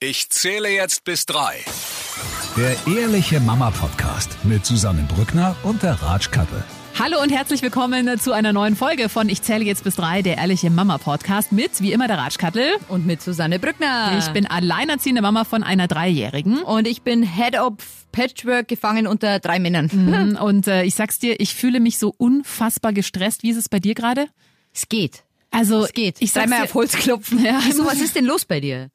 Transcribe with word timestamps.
Ich 0.00 0.30
zähle 0.30 0.68
jetzt 0.70 1.02
bis 1.02 1.26
drei. 1.26 1.56
Der 2.56 2.76
Ehrliche 3.00 3.40
Mama 3.40 3.72
Podcast 3.72 4.30
mit 4.44 4.64
Susanne 4.64 5.02
Brückner 5.12 5.56
und 5.64 5.82
der 5.82 5.94
Ratschkattel. 6.00 6.62
Hallo 6.96 7.20
und 7.20 7.30
herzlich 7.30 7.62
willkommen 7.62 8.16
zu 8.20 8.30
einer 8.32 8.52
neuen 8.52 8.76
Folge 8.76 9.08
von 9.08 9.28
Ich 9.28 9.42
zähle 9.42 9.64
jetzt 9.64 9.82
bis 9.82 9.96
drei, 9.96 10.22
der 10.22 10.36
Ehrliche 10.38 10.70
Mama 10.70 10.98
Podcast 10.98 11.50
mit, 11.50 11.80
wie 11.80 11.90
immer, 11.92 12.06
der 12.06 12.18
Ratschkattel. 12.18 12.64
Und 12.88 13.06
mit 13.06 13.22
Susanne 13.22 13.58
Brückner. 13.58 14.16
Ich 14.20 14.28
bin 14.28 14.46
alleinerziehende 14.46 15.20
Mama 15.20 15.42
von 15.42 15.64
einer 15.64 15.88
Dreijährigen. 15.88 16.62
Und 16.62 16.86
ich 16.86 17.02
bin 17.02 17.24
Head 17.24 17.58
of 17.58 17.74
Patchwork 18.12 18.68
gefangen 18.68 19.08
unter 19.08 19.40
drei 19.40 19.58
Männern. 19.58 19.90
Mhm, 19.92 20.36
Und 20.40 20.68
äh, 20.68 20.84
ich 20.84 20.94
sag's 20.94 21.18
dir, 21.18 21.40
ich 21.40 21.56
fühle 21.56 21.80
mich 21.80 21.98
so 21.98 22.14
unfassbar 22.16 22.92
gestresst. 22.92 23.42
Wie 23.42 23.50
ist 23.50 23.56
es 23.56 23.68
bei 23.68 23.80
dir 23.80 23.94
gerade? 23.94 24.28
Es 24.72 24.88
geht. 24.88 25.24
Also, 25.50 25.86
Es 25.86 25.92
geht. 25.92 26.18
ich 26.20 26.30
sag's 26.30 26.44
Dreimal 26.48 26.60
dir, 26.60 26.70
auf 26.70 26.74
Holz 26.74 26.92
klopfen. 26.92 27.44
Ja, 27.44 27.60
Wieso, 27.64 27.84
was 27.84 28.00
ist 28.00 28.14
denn 28.14 28.26
los 28.26 28.44
bei 28.44 28.60
dir? 28.60 28.90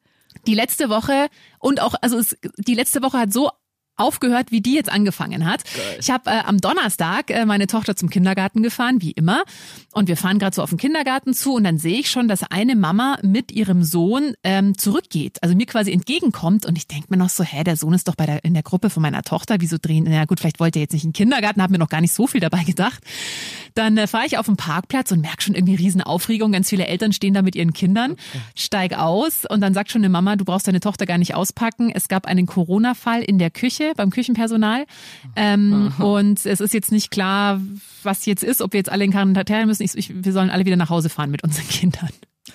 Die 0.46 0.54
letzte 0.54 0.88
Woche 0.88 1.28
und 1.58 1.80
auch, 1.80 1.94
also 2.00 2.18
es, 2.18 2.36
die 2.56 2.74
letzte 2.74 3.02
Woche 3.02 3.18
hat 3.18 3.32
so 3.32 3.50
aufgehört, 3.96 4.50
wie 4.50 4.60
die 4.60 4.74
jetzt 4.74 4.90
angefangen 4.90 5.46
hat. 5.46 5.62
Ich 6.00 6.10
habe 6.10 6.30
äh, 6.30 6.40
am 6.44 6.58
Donnerstag 6.58 7.30
äh, 7.30 7.46
meine 7.46 7.66
Tochter 7.66 7.94
zum 7.94 8.10
Kindergarten 8.10 8.62
gefahren, 8.62 9.00
wie 9.00 9.12
immer. 9.12 9.44
Und 9.92 10.08
wir 10.08 10.16
fahren 10.16 10.38
gerade 10.38 10.54
so 10.54 10.62
auf 10.62 10.70
den 10.70 10.78
Kindergarten 10.78 11.32
zu 11.32 11.54
und 11.54 11.64
dann 11.64 11.78
sehe 11.78 12.00
ich 12.00 12.10
schon, 12.10 12.26
dass 12.26 12.42
eine 12.42 12.74
Mama 12.74 13.18
mit 13.22 13.52
ihrem 13.52 13.84
Sohn 13.84 14.34
ähm, 14.42 14.76
zurückgeht, 14.76 15.38
also 15.42 15.54
mir 15.54 15.66
quasi 15.66 15.92
entgegenkommt. 15.92 16.66
Und 16.66 16.76
ich 16.76 16.88
denke 16.88 17.06
mir 17.10 17.16
noch 17.16 17.28
so, 17.28 17.44
hä, 17.44 17.62
der 17.62 17.76
Sohn 17.76 17.94
ist 17.94 18.08
doch 18.08 18.16
bei 18.16 18.26
der, 18.26 18.44
in 18.44 18.54
der 18.54 18.64
Gruppe 18.64 18.90
von 18.90 19.02
meiner 19.02 19.22
Tochter, 19.22 19.56
wieso 19.60 19.76
drehen? 19.80 20.06
Na 20.08 20.24
gut, 20.24 20.40
vielleicht 20.40 20.58
wollte 20.58 20.80
er 20.80 20.82
jetzt 20.82 20.92
nicht 20.92 21.04
in 21.04 21.10
den 21.10 21.14
Kindergarten, 21.14 21.62
habe 21.62 21.72
mir 21.72 21.78
noch 21.78 21.88
gar 21.88 22.00
nicht 22.00 22.12
so 22.12 22.26
viel 22.26 22.40
dabei 22.40 22.64
gedacht. 22.64 23.00
Dann 23.74 23.96
äh, 23.96 24.08
fahre 24.08 24.26
ich 24.26 24.38
auf 24.38 24.46
den 24.46 24.56
Parkplatz 24.56 25.12
und 25.12 25.20
merke 25.20 25.42
schon 25.42 25.54
irgendwie 25.54 25.76
riesen 25.76 26.00
Aufregung. 26.00 26.50
Ganz 26.50 26.68
viele 26.68 26.86
Eltern 26.86 27.12
stehen 27.12 27.34
da 27.34 27.42
mit 27.42 27.54
ihren 27.54 27.72
Kindern. 27.72 28.16
Steig 28.56 28.98
aus 28.98 29.44
und 29.48 29.60
dann 29.60 29.74
sagt 29.74 29.92
schon 29.92 30.00
eine 30.00 30.08
Mama, 30.08 30.34
du 30.34 30.44
brauchst 30.44 30.66
deine 30.66 30.80
Tochter 30.80 31.06
gar 31.06 31.18
nicht 31.18 31.34
auspacken. 31.34 31.90
Es 31.94 32.08
gab 32.08 32.26
einen 32.26 32.46
Corona-Fall 32.46 33.22
in 33.22 33.38
der 33.38 33.50
Küche 33.50 33.83
beim 33.96 34.10
Küchenpersonal. 34.10 34.86
Ähm, 35.36 35.92
und 35.98 36.44
es 36.44 36.60
ist 36.60 36.74
jetzt 36.74 36.92
nicht 36.92 37.10
klar, 37.10 37.60
was 38.02 38.26
jetzt 38.26 38.42
ist, 38.42 38.62
ob 38.62 38.72
wir 38.72 38.78
jetzt 38.78 38.90
alle 38.90 39.04
in 39.04 39.10
Quarantäne 39.10 39.66
müssen. 39.66 39.82
Ich, 39.82 39.96
ich, 39.96 40.24
wir 40.24 40.32
sollen 40.32 40.50
alle 40.50 40.64
wieder 40.64 40.76
nach 40.76 40.90
Hause 40.90 41.08
fahren 41.08 41.30
mit 41.30 41.44
unseren 41.44 41.68
Kindern. 41.68 42.10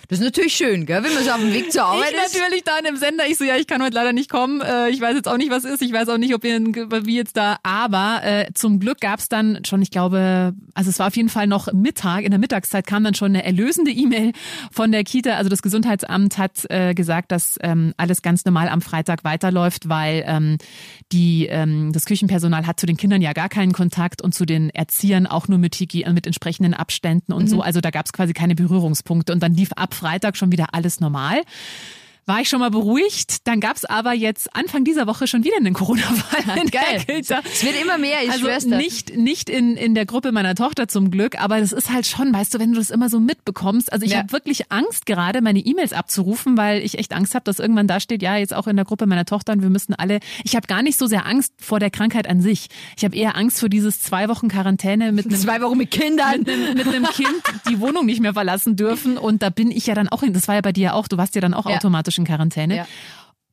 Das 0.07 0.19
ist 0.19 0.23
natürlich 0.25 0.53
schön, 0.55 0.85
gell? 0.85 1.03
wenn 1.03 1.13
man 1.15 1.23
so 1.23 1.31
auf 1.31 1.39
dem 1.39 1.51
Weg 1.51 1.71
zur 1.71 1.83
Arbeit 1.83 2.11
Ich 2.11 2.17
ist. 2.25 2.33
natürlich 2.35 2.63
dann 2.63 2.85
im 2.85 2.95
Sender, 2.95 3.25
ich 3.27 3.37
so, 3.39 3.43
ja, 3.43 3.55
ich 3.55 3.65
kann 3.65 3.81
heute 3.81 3.95
leider 3.95 4.13
nicht 4.13 4.29
kommen. 4.29 4.61
Äh, 4.61 4.89
ich 4.89 5.01
weiß 5.01 5.15
jetzt 5.15 5.27
auch 5.27 5.37
nicht, 5.37 5.49
was 5.49 5.63
ist. 5.63 5.81
Ich 5.81 5.91
weiß 5.91 6.09
auch 6.09 6.19
nicht, 6.19 6.35
ob 6.35 6.43
wir 6.43 6.59
wie 7.05 7.15
jetzt 7.15 7.35
da. 7.37 7.57
Aber 7.63 8.21
äh, 8.23 8.45
zum 8.53 8.79
Glück 8.79 8.99
gab's 9.01 9.29
dann 9.29 9.61
schon, 9.65 9.81
ich 9.81 9.89
glaube, 9.89 10.53
also 10.75 10.91
es 10.91 10.99
war 10.99 11.07
auf 11.07 11.15
jeden 11.15 11.29
Fall 11.29 11.47
noch 11.47 11.73
Mittag, 11.73 12.23
in 12.23 12.29
der 12.29 12.39
Mittagszeit 12.39 12.85
kam 12.85 13.03
dann 13.03 13.15
schon 13.15 13.29
eine 13.31 13.43
erlösende 13.43 13.89
E-Mail 13.89 14.33
von 14.71 14.91
der 14.91 15.03
Kita. 15.03 15.31
Also 15.37 15.49
das 15.49 15.63
Gesundheitsamt 15.63 16.37
hat 16.37 16.69
äh, 16.69 16.93
gesagt, 16.93 17.31
dass 17.31 17.57
ähm, 17.61 17.95
alles 17.97 18.21
ganz 18.21 18.45
normal 18.45 18.69
am 18.69 18.81
Freitag 18.81 19.23
weiterläuft, 19.23 19.89
weil 19.89 20.23
ähm, 20.27 20.57
die 21.11 21.47
ähm, 21.47 21.93
das 21.93 22.05
Küchenpersonal 22.05 22.67
hat 22.67 22.79
zu 22.79 22.85
den 22.85 22.97
Kindern 22.97 23.23
ja 23.23 23.33
gar 23.33 23.49
keinen 23.49 23.73
Kontakt 23.73 24.21
und 24.21 24.35
zu 24.35 24.45
den 24.45 24.69
Erziehern 24.69 25.25
auch 25.25 25.47
nur 25.47 25.57
mit, 25.57 25.73
Hygie- 25.75 26.07
mit 26.13 26.27
entsprechenden 26.27 26.75
Abständen 26.75 27.33
und 27.33 27.47
so. 27.47 27.61
Also 27.61 27.81
da 27.81 27.89
gab's 27.89 28.13
quasi 28.13 28.33
keine 28.33 28.53
Berührungspunkte. 28.53 29.33
Und 29.33 29.41
dann 29.41 29.55
lief 29.55 29.69
ab 29.79 29.93
Freitag 29.93 30.37
schon 30.37 30.51
wieder 30.51 30.67
alles 30.73 30.99
normal. 30.99 31.41
War 32.29 32.41
ich 32.41 32.47
schon 32.49 32.59
mal 32.59 32.69
beruhigt. 32.69 33.47
Dann 33.47 33.59
gab's 33.59 33.85
aber 33.85 34.13
jetzt 34.13 34.55
Anfang 34.55 34.83
dieser 34.83 35.07
Woche 35.07 35.25
schon 35.25 35.43
wieder 35.43 35.57
einen 35.57 35.73
Corona-Fall 35.73 36.57
in 36.59 36.69
Geil. 36.69 37.03
Es 37.07 37.63
wird 37.63 37.81
immer 37.81 37.97
mehr, 37.97 38.19
ich 38.23 38.29
Also 38.31 38.45
schwör's 38.45 38.65
dir. 38.65 38.77
nicht, 38.77 39.17
nicht 39.17 39.49
in, 39.49 39.75
in 39.75 39.95
der 39.95 40.05
Gruppe 40.05 40.31
meiner 40.31 40.53
Tochter 40.53 40.87
zum 40.87 41.09
Glück, 41.09 41.41
aber 41.41 41.59
das 41.59 41.71
ist 41.71 41.89
halt 41.91 42.05
schon, 42.05 42.31
weißt 42.31 42.53
du, 42.53 42.59
wenn 42.59 42.71
du 42.73 42.77
das 42.77 42.91
immer 42.91 43.09
so 43.09 43.19
mitbekommst. 43.19 43.91
Also 43.91 44.05
ich 44.05 44.11
Ja. 44.11 44.19
habe 44.19 44.31
wirklich 44.31 44.71
Angst 44.71 45.07
gerade, 45.07 45.41
meine 45.41 45.59
E-Mails 45.59 45.91
abzurufen, 45.91 46.55
weil 46.55 46.83
ich 46.83 46.99
echt 46.99 47.13
Angst 47.13 47.33
habe, 47.33 47.43
dass 47.45 47.57
irgendwann 47.57 47.87
da 47.87 47.99
steht, 47.99 48.21
ja, 48.21 48.37
jetzt 48.37 48.53
auch 48.53 48.67
in 48.67 48.75
der 48.75 48.85
Gruppe 48.85 49.07
meiner 49.07 49.25
Tochter 49.25 49.53
und 49.53 49.63
wir 49.63 49.69
müssen 49.71 49.95
alle. 49.95 50.19
Ich 50.43 50.55
habe 50.55 50.67
gar 50.67 50.83
nicht 50.83 50.99
so 50.99 51.07
sehr 51.07 51.25
Angst 51.25 51.53
vor 51.57 51.79
der 51.79 51.89
Krankheit 51.89 52.29
an 52.29 52.41
sich. 52.41 52.67
Ich 52.95 53.03
habe 53.03 53.15
eher 53.15 53.35
Angst 53.37 53.59
vor 53.59 53.69
dieses 53.69 54.01
zwei 54.01 54.29
Wochen 54.29 54.49
Quarantäne 54.49 55.11
mit 55.11 55.25
einem 55.25 55.35
Zwei 55.39 55.61
Wochen 55.61 55.77
mit 55.79 55.89
Kindern. 55.89 56.41
mit 56.41 56.49
einem, 56.49 56.73
mit 56.77 56.87
einem 56.87 57.05
Kind 57.05 57.41
die 57.69 57.79
Wohnung 57.79 58.05
nicht 58.05 58.19
mehr 58.21 58.33
verlassen 58.33 58.75
dürfen. 58.75 59.17
Und 59.17 59.41
da 59.41 59.49
bin 59.49 59.71
ich 59.71 59.87
ja 59.87 59.95
dann 59.95 60.09
auch 60.09 60.21
in, 60.21 60.33
das 60.33 60.47
war 60.47 60.53
ja 60.55 60.61
bei 60.61 60.73
dir 60.73 60.79
ja 60.83 60.93
auch, 60.93 61.07
du 61.07 61.17
warst 61.17 61.33
ja 61.33 61.41
dann 61.41 61.55
auch 61.55 61.67
Ja. 61.67 61.75
automatisch 61.77 62.18
in 62.19 62.25
Quarantäne. 62.25 62.75
Ja. 62.77 62.87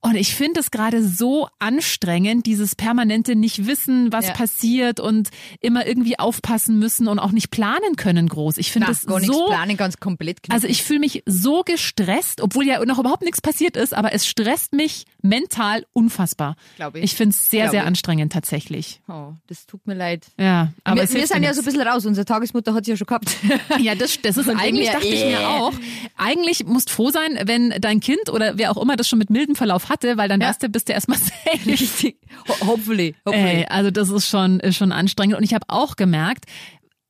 Und 0.02 0.14
ich 0.14 0.36
finde 0.36 0.60
es 0.60 0.70
gerade 0.70 1.02
so 1.02 1.48
anstrengend, 1.58 2.46
dieses 2.46 2.76
permanente 2.76 3.34
nicht 3.34 3.66
wissen, 3.66 4.12
was 4.12 4.26
Ja. 4.28 4.34
passiert 4.34 5.00
und 5.00 5.30
immer 5.60 5.84
irgendwie 5.84 6.16
aufpassen 6.18 6.78
müssen 6.78 7.08
und 7.08 7.18
auch 7.18 7.32
nicht 7.32 7.50
planen 7.50 7.96
können 7.96 8.28
groß. 8.28 8.58
Ich 8.58 8.70
finde 8.70 8.86
Na, 8.86 8.92
es 8.92 9.04
gar 9.06 9.20
so 9.20 9.46
planen, 9.46 9.76
ganz 9.76 9.96
komplett 9.96 10.44
knicken. 10.44 10.52
also 10.52 10.68
ich 10.68 10.84
fühle 10.84 11.00
mich 11.00 11.24
so 11.26 11.62
gestresst, 11.64 12.40
obwohl 12.40 12.66
ja 12.66 12.84
noch 12.84 13.00
überhaupt 13.00 13.22
nichts 13.22 13.40
passiert 13.40 13.76
ist, 13.76 13.94
aber 13.94 14.12
es 14.12 14.28
stresst 14.28 14.74
mich 14.74 15.06
mental 15.28 15.86
unfassbar. 15.92 16.56
Glaub 16.76 16.94
ich. 16.96 17.04
Ich 17.04 17.14
finde 17.14 17.30
es 17.34 17.50
sehr, 17.50 17.62
Glaub 17.64 17.70
sehr 17.72 17.80
ich. 17.82 17.86
anstrengend 17.86 18.32
tatsächlich. 18.32 19.00
oh, 19.08 19.32
das 19.46 19.66
tut 19.66 19.86
mir 19.86 19.94
leid. 19.94 20.26
Ja, 20.38 20.72
aber 20.84 20.96
wir 20.96 21.02
es 21.04 21.14
wir 21.14 21.26
sind 21.26 21.42
ja 21.42 21.52
so 21.54 21.60
ein 21.62 21.64
bisschen 21.64 21.82
raus. 21.82 22.06
Unsere 22.06 22.24
Tagesmutter 22.24 22.74
hat 22.74 22.84
sie 22.84 22.92
ja 22.92 22.96
schon 22.96 23.06
gehabt. 23.06 23.36
Ja, 23.80 23.94
das, 23.94 24.20
das 24.22 24.36
ist 24.36 24.48
eigentlich, 24.48 24.90
dachte 24.90 25.06
ich 25.06 25.22
äh. 25.24 25.30
mir 25.30 25.48
auch. 25.48 25.72
Eigentlich 26.16 26.64
musst 26.64 26.90
froh 26.90 27.10
sein, 27.10 27.38
wenn 27.44 27.74
dein 27.80 28.00
Kind 28.00 28.30
oder 28.30 28.56
wer 28.58 28.70
auch 28.70 28.80
immer 28.80 28.96
das 28.96 29.08
schon 29.08 29.18
mit 29.18 29.30
mildem 29.30 29.54
Verlauf 29.56 29.88
hatte, 29.88 30.16
weil 30.16 30.28
dann 30.28 30.40
Ja. 30.40 30.52
du, 30.58 30.68
bist 30.68 30.88
du 30.88 30.92
erstmal 30.92 31.18
safe. 31.18 31.66
Richtig. 31.66 32.16
Ho 32.48 32.66
hopefully. 32.66 33.14
hopefully. 33.26 33.48
Ey, 33.62 33.66
also 33.66 33.90
das 33.90 34.10
ist 34.10 34.28
schon, 34.28 34.60
ist 34.60 34.76
schon 34.76 34.92
anstrengend. 34.92 35.36
Und 35.36 35.42
ich 35.44 35.54
habe 35.54 35.66
auch 35.68 35.96
gemerkt, 35.96 36.46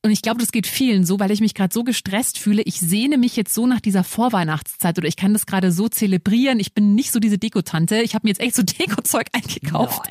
und 0.07 0.13
ich 0.13 0.23
glaube, 0.23 0.41
das 0.41 0.53
geht 0.53 0.67
vielen 0.69 1.05
so, 1.05 1.19
weil 1.19 1.31
ich 1.33 1.41
mich 1.41 1.53
gerade 1.55 1.75
so 1.75 1.83
gestresst 1.85 2.39
fühle. 2.39 2.63
Ich 2.63 2.79
sehne 2.81 3.19
mich 3.19 3.35
jetzt 3.37 3.53
so 3.53 3.67
nach 3.67 3.81
dieser 3.81 4.05
Vorweihnachtszeit 4.05 4.97
oder 4.99 5.09
ich 5.09 5.17
kann 5.17 5.33
das 5.33 5.47
gerade 5.47 5.73
so 5.73 5.89
zelebrieren. 5.89 6.61
Ich 6.61 6.73
bin 6.75 6.95
nicht 6.95 7.11
so 7.11 7.19
diese 7.19 7.39
Dekotante. 7.39 8.01
Ich 8.03 8.15
habe 8.15 8.25
mir 8.27 8.31
jetzt 8.31 8.41
echt 8.41 8.55
so 8.55 8.63
Dekozeug 8.79 9.27
eingekauft. 9.33 10.03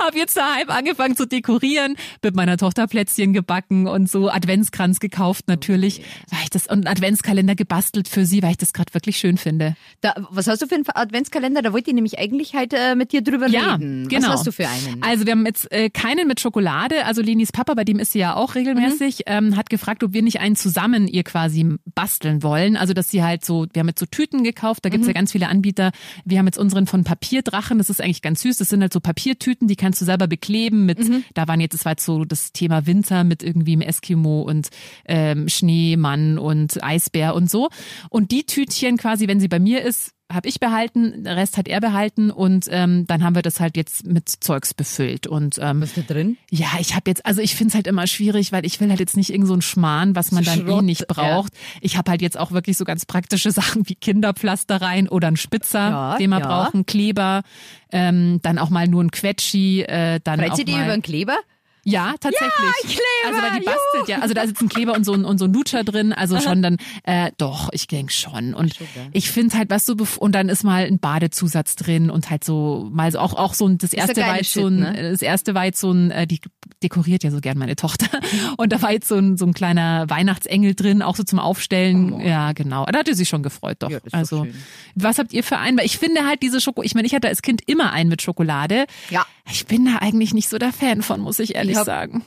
Habe 0.00 0.16
jetzt 0.18 0.36
daheim 0.36 0.70
angefangen 0.70 1.16
zu 1.16 1.26
dekorieren, 1.26 1.96
mit 2.22 2.34
meiner 2.34 2.56
Tochter 2.56 2.86
Plätzchen 2.86 3.32
gebacken 3.32 3.86
und 3.86 4.10
so 4.10 4.30
Adventskranz 4.30 5.00
gekauft 5.00 5.48
natürlich, 5.48 6.00
weil 6.30 6.40
ich 6.44 6.50
das 6.50 6.66
und 6.66 6.86
Adventskalender 6.86 7.54
gebastelt 7.54 8.08
für 8.08 8.24
sie, 8.24 8.42
weil 8.42 8.52
ich 8.52 8.56
das 8.56 8.72
gerade 8.72 8.94
wirklich 8.94 9.18
schön 9.18 9.36
finde. 9.36 9.76
Da, 10.00 10.14
was 10.30 10.46
hast 10.46 10.62
du 10.62 10.66
für 10.66 10.74
einen 10.76 10.84
Adventskalender? 10.92 11.60
Da 11.62 11.72
wollte 11.72 11.90
ich 11.90 11.94
nämlich 11.94 12.18
eigentlich 12.18 12.54
heute 12.54 12.76
äh, 12.76 12.94
mit 12.94 13.12
dir 13.12 13.22
drüber 13.22 13.48
Ja, 13.48 13.74
reden. 13.74 14.08
genau. 14.08 14.28
Was 14.28 14.34
hast 14.38 14.46
du 14.46 14.52
für 14.52 14.66
einen? 14.68 15.02
Also 15.02 15.26
wir 15.26 15.32
haben 15.32 15.44
jetzt 15.46 15.70
äh, 15.72 15.90
keinen 15.90 16.26
mit 16.26 16.40
Schokolade. 16.40 17.04
Also 17.04 17.20
Lenis 17.22 17.52
Papa, 17.52 17.74
bei 17.74 17.84
dem 17.84 17.98
ist 17.98 18.12
sie 18.12 18.20
ja 18.20 18.34
auch 18.34 18.54
regelmäßig, 18.54 19.25
ähm, 19.26 19.56
hat 19.56 19.70
gefragt, 19.70 20.02
ob 20.04 20.12
wir 20.12 20.22
nicht 20.22 20.40
einen 20.40 20.56
zusammen 20.56 21.08
ihr 21.08 21.24
quasi 21.24 21.66
basteln 21.94 22.42
wollen. 22.42 22.76
Also 22.76 22.94
dass 22.94 23.10
sie 23.10 23.22
halt 23.22 23.44
so, 23.44 23.66
wir 23.72 23.80
haben 23.80 23.88
jetzt 23.88 24.00
so 24.00 24.06
Tüten 24.06 24.44
gekauft, 24.44 24.84
da 24.84 24.88
gibt's 24.88 25.06
ja 25.06 25.12
ganz 25.12 25.32
viele 25.32 25.48
Anbieter. 25.48 25.92
Wir 26.24 26.38
haben 26.38 26.46
jetzt 26.46 26.58
unseren 26.58 26.86
von 26.86 27.04
Papierdrachen, 27.04 27.78
das 27.78 27.90
ist 27.90 28.00
eigentlich 28.00 28.22
ganz 28.22 28.42
süß. 28.42 28.58
Das 28.58 28.68
sind 28.68 28.80
halt 28.80 28.92
so 28.92 29.00
Papiertüten, 29.00 29.68
die 29.68 29.76
kannst 29.76 30.00
du 30.00 30.04
selber 30.04 30.26
bekleben 30.26 30.86
mit, 30.86 30.98
da 31.34 31.48
waren 31.48 31.60
jetzt, 31.60 31.74
das 31.74 31.84
war 31.84 31.92
jetzt 31.92 32.04
so 32.04 32.24
das 32.24 32.52
Thema 32.52 32.86
Winter 32.86 33.24
mit 33.24 33.42
irgendwie 33.42 33.74
im 33.74 33.80
Eskimo 33.80 34.42
und 34.42 34.68
ähm, 35.04 35.48
Schneemann 35.48 36.38
und 36.38 36.82
Eisbär 36.82 37.34
und 37.34 37.50
so. 37.50 37.68
Und 38.10 38.30
die 38.30 38.44
Tütchen 38.44 38.96
quasi, 38.96 39.28
wenn 39.28 39.40
sie 39.40 39.48
bei 39.48 39.58
mir 39.58 39.82
ist, 39.82 40.15
habe 40.32 40.48
ich 40.48 40.58
behalten, 40.58 41.22
der 41.22 41.36
Rest 41.36 41.56
hat 41.56 41.68
er 41.68 41.80
behalten 41.80 42.30
und 42.30 42.66
ähm, 42.70 43.06
dann 43.06 43.22
haben 43.22 43.36
wir 43.36 43.42
das 43.42 43.60
halt 43.60 43.76
jetzt 43.76 44.06
mit 44.06 44.28
Zeugs 44.28 44.74
befüllt 44.74 45.26
und 45.26 45.58
ähm, 45.62 45.80
was 45.80 45.96
ist 45.96 46.08
da 46.08 46.14
drin? 46.14 46.36
ja, 46.50 46.66
ich 46.80 46.94
habe 46.96 47.08
jetzt, 47.08 47.24
also 47.24 47.40
ich 47.40 47.54
find's 47.54 47.74
halt 47.74 47.86
immer 47.86 48.06
schwierig, 48.06 48.50
weil 48.50 48.66
ich 48.66 48.80
will 48.80 48.88
halt 48.88 48.98
jetzt 48.98 49.16
nicht 49.16 49.30
irgend 49.30 49.46
so 49.46 49.54
ein 49.54 49.62
Schmarrn, 49.62 50.16
was 50.16 50.32
man 50.32 50.42
So 50.42 50.50
dann 50.50 50.60
eh 50.66 50.70
Schrott, 50.70 50.84
nicht 50.84 51.06
braucht. 51.06 51.52
Ich 51.80 51.96
habe 51.96 52.10
halt 52.10 52.22
jetzt 52.22 52.38
auch 52.38 52.50
wirklich 52.50 52.76
so 52.76 52.84
ganz 52.84 53.06
praktische 53.06 53.50
Sachen 53.52 53.88
wie 53.88 53.94
Kinderpflaster 53.94 54.80
rein 54.82 55.08
oder 55.08 55.28
ein 55.28 55.36
Spitzer, 55.36 55.90
Ja, 55.90 56.16
den 56.18 56.30
wir 56.30 56.40
ja. 56.40 56.46
brauchen, 56.46 56.86
Kleber, 56.86 57.42
ähm, 57.92 58.40
dann 58.42 58.58
auch 58.58 58.70
mal 58.70 58.88
nur 58.88 59.04
ein 59.04 59.10
Quetschi, 59.12 59.82
äh, 59.82 60.20
dann 60.24 60.40
Freut 60.40 60.52
auch 60.52 60.66
mal 60.66 60.82
über 60.84 60.92
einen 60.92 61.02
Kleber? 61.02 61.36
Ja, 61.86 62.14
tatsächlich. 62.18 62.52
Kleber, 62.82 63.02
also 63.26 63.42
weil 63.42 63.60
die 63.60 63.64
bastelt 63.64 64.08
ja, 64.08 64.18
also 64.18 64.34
da 64.34 64.42
ist 64.42 64.60
ein 64.60 64.68
Kleber 64.68 64.94
und 64.94 65.04
so 65.04 65.12
ein, 65.12 65.24
und 65.24 65.38
so 65.38 65.44
ein 65.44 65.52
Lutscher 65.52 65.84
drin, 65.84 66.12
also 66.12 66.40
schon 66.40 66.60
dann, 66.60 66.78
äh, 67.04 67.30
doch, 67.38 67.68
ich 67.72 67.86
denke 67.86 68.12
schon. 68.12 68.54
Und 68.54 68.74
ich 69.12 69.30
finde 69.30 69.56
halt, 69.56 69.70
was 69.70 69.86
so, 69.86 69.94
und 70.18 70.34
dann 70.34 70.48
ist 70.48 70.64
mal 70.64 70.84
ein 70.84 70.98
Badezusatz 70.98 71.76
drin 71.76 72.10
und 72.10 72.28
halt 72.28 72.42
so, 72.42 72.88
mal 72.92 73.12
so 73.12 73.20
auch, 73.20 73.34
auch 73.34 73.54
so 73.54 73.68
ein, 73.68 73.78
das 73.78 73.92
erste 73.92 74.20
war 74.20 74.36
jetzt 74.36 74.52
so 74.52 74.66
ein, 74.66 74.80
ne? 74.80 75.10
das 75.12 75.22
erste 75.22 75.54
war 75.54 75.64
jetzt 75.64 75.80
so 75.80 75.92
ein, 75.92 76.10
äh, 76.10 76.26
die 76.26 76.40
dekoriert 76.82 77.24
ja 77.24 77.30
so 77.30 77.40
gern 77.40 77.58
meine 77.58 77.76
Tochter. 77.76 78.06
Und 78.56 78.72
da 78.72 78.82
war 78.82 78.92
jetzt 78.92 79.08
so 79.08 79.16
ein, 79.16 79.36
so 79.36 79.46
ein 79.46 79.54
kleiner 79.54 80.08
Weihnachtsengel 80.10 80.74
drin, 80.74 81.02
auch 81.02 81.16
so 81.16 81.22
zum 81.22 81.38
Aufstellen. 81.38 82.20
Ja, 82.20 82.52
genau. 82.52 82.84
Da 82.86 82.98
hatte 82.98 83.14
sie 83.14 83.26
schon 83.26 83.42
gefreut, 83.42 83.78
doch. 83.80 83.88
Oh. 83.88 83.92
Ja, 83.92 84.00
doch 84.00 84.12
also, 84.12 84.44
schön. 84.44 84.54
was 84.94 85.18
habt 85.18 85.32
ihr 85.32 85.42
für 85.42 85.58
einen? 85.58 85.78
Weil 85.78 85.86
ich 85.86 85.98
finde 85.98 86.26
halt 86.26 86.42
diese 86.42 86.60
Schoko, 86.60 86.82
ich 86.82 86.94
meine, 86.94 87.06
ich 87.06 87.14
hatte 87.14 87.28
als 87.28 87.42
Kind 87.42 87.62
immer 87.66 87.92
einen 87.92 88.10
mit 88.10 88.22
Schokolade. 88.22 88.86
Ja. 89.10 89.26
Ich 89.50 89.66
bin 89.66 89.84
da 89.84 89.98
eigentlich 89.98 90.34
nicht 90.34 90.48
so 90.48 90.58
der 90.58 90.72
Fan 90.72 91.02
von, 91.02 91.20
muss 91.20 91.38
ich 91.38 91.54
ehrlich 91.54 91.75
Ich 91.76 91.78
hab- 91.80 91.86
sagen. 91.86 92.24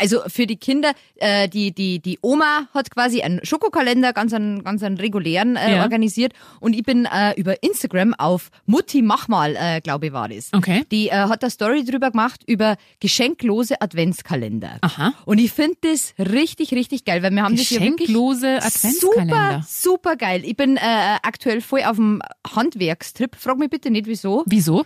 also 0.00 0.20
für 0.26 0.46
die 0.46 0.56
Kinder, 0.56 0.92
äh, 1.16 1.48
die, 1.48 1.72
die, 1.72 1.98
die 2.00 2.18
Oma 2.22 2.66
hat 2.72 2.90
quasi 2.90 3.22
einen 3.22 3.44
Schokokalender, 3.44 4.12
ganz 4.12 4.32
einen, 4.32 4.64
ganz 4.64 4.82
einen 4.82 4.96
regulären 4.96 5.56
äh, 5.56 5.76
Ja. 5.76 5.82
organisiert 5.82 6.32
und 6.60 6.72
ich 6.74 6.82
bin 6.82 7.04
äh, 7.06 7.32
über 7.38 7.62
Instagram 7.62 8.14
auf 8.14 8.50
Mutti 8.66 9.02
mach 9.02 9.28
mal, 9.28 9.54
äh, 9.56 9.80
glaube 9.80 10.06
ich, 10.06 10.12
war 10.12 10.28
das. 10.28 10.48
Okay. 10.52 10.84
Die 10.90 11.08
äh, 11.08 11.12
hat 11.12 11.42
da 11.42 11.50
Story 11.50 11.84
drüber 11.84 12.10
gemacht 12.10 12.40
über 12.46 12.76
geschenklose 13.00 13.80
Adventskalender. 13.80 14.78
Aha. 14.80 15.12
Und 15.26 15.38
ich 15.38 15.52
finde 15.52 15.76
das 15.82 16.14
richtig, 16.18 16.72
richtig 16.72 17.04
geil, 17.04 17.22
weil 17.22 17.30
wir 17.32 17.42
haben 17.42 17.56
das 17.56 17.70
wirklich 17.70 17.96
Geschenklose 17.98 18.56
Adventskalender. 18.62 19.62
Super, 19.62 19.66
super 19.68 20.16
geil. 20.16 20.42
Ich 20.44 20.56
bin 20.56 20.76
äh, 20.78 20.80
aktuell 21.22 21.60
voll 21.60 21.82
auf 21.84 21.96
dem 21.96 22.22
Handwerkstrip. 22.56 23.36
Frag 23.36 23.58
mich 23.58 23.70
bitte 23.70 23.90
nicht, 23.90 24.06
wieso. 24.06 24.42
Wieso? 24.46 24.84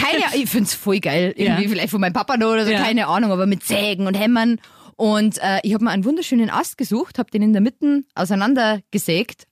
Keine 0.00 0.26
Ahnung, 0.26 0.40
ich 0.42 0.50
find's 0.50 0.74
voll 0.74 1.00
geil. 1.00 1.32
Irgendwie 1.36 1.64
Ja. 1.64 1.68
vielleicht 1.68 1.90
von 1.90 2.00
meinem 2.00 2.12
Papa 2.12 2.36
noch 2.36 2.48
oder 2.52 2.64
so, 2.64 2.72
Ja. 2.72 2.82
keine 2.82 3.06
Ahnung, 3.06 3.32
aber 3.32 3.46
mit 3.46 3.62
Sägen 3.64 4.06
und 4.06 4.14
Hämmern. 4.14 4.60
Und 4.96 5.38
äh, 5.38 5.60
ich 5.62 5.72
habe 5.74 5.84
mir 5.84 5.90
einen 5.90 6.04
wunderschönen 6.04 6.50
Ast 6.50 6.76
gesucht, 6.78 7.18
habe 7.18 7.30
den 7.30 7.42
in 7.42 7.52
der 7.52 7.62
Mitte 7.62 8.02
auseinandergesägt, 8.14 9.44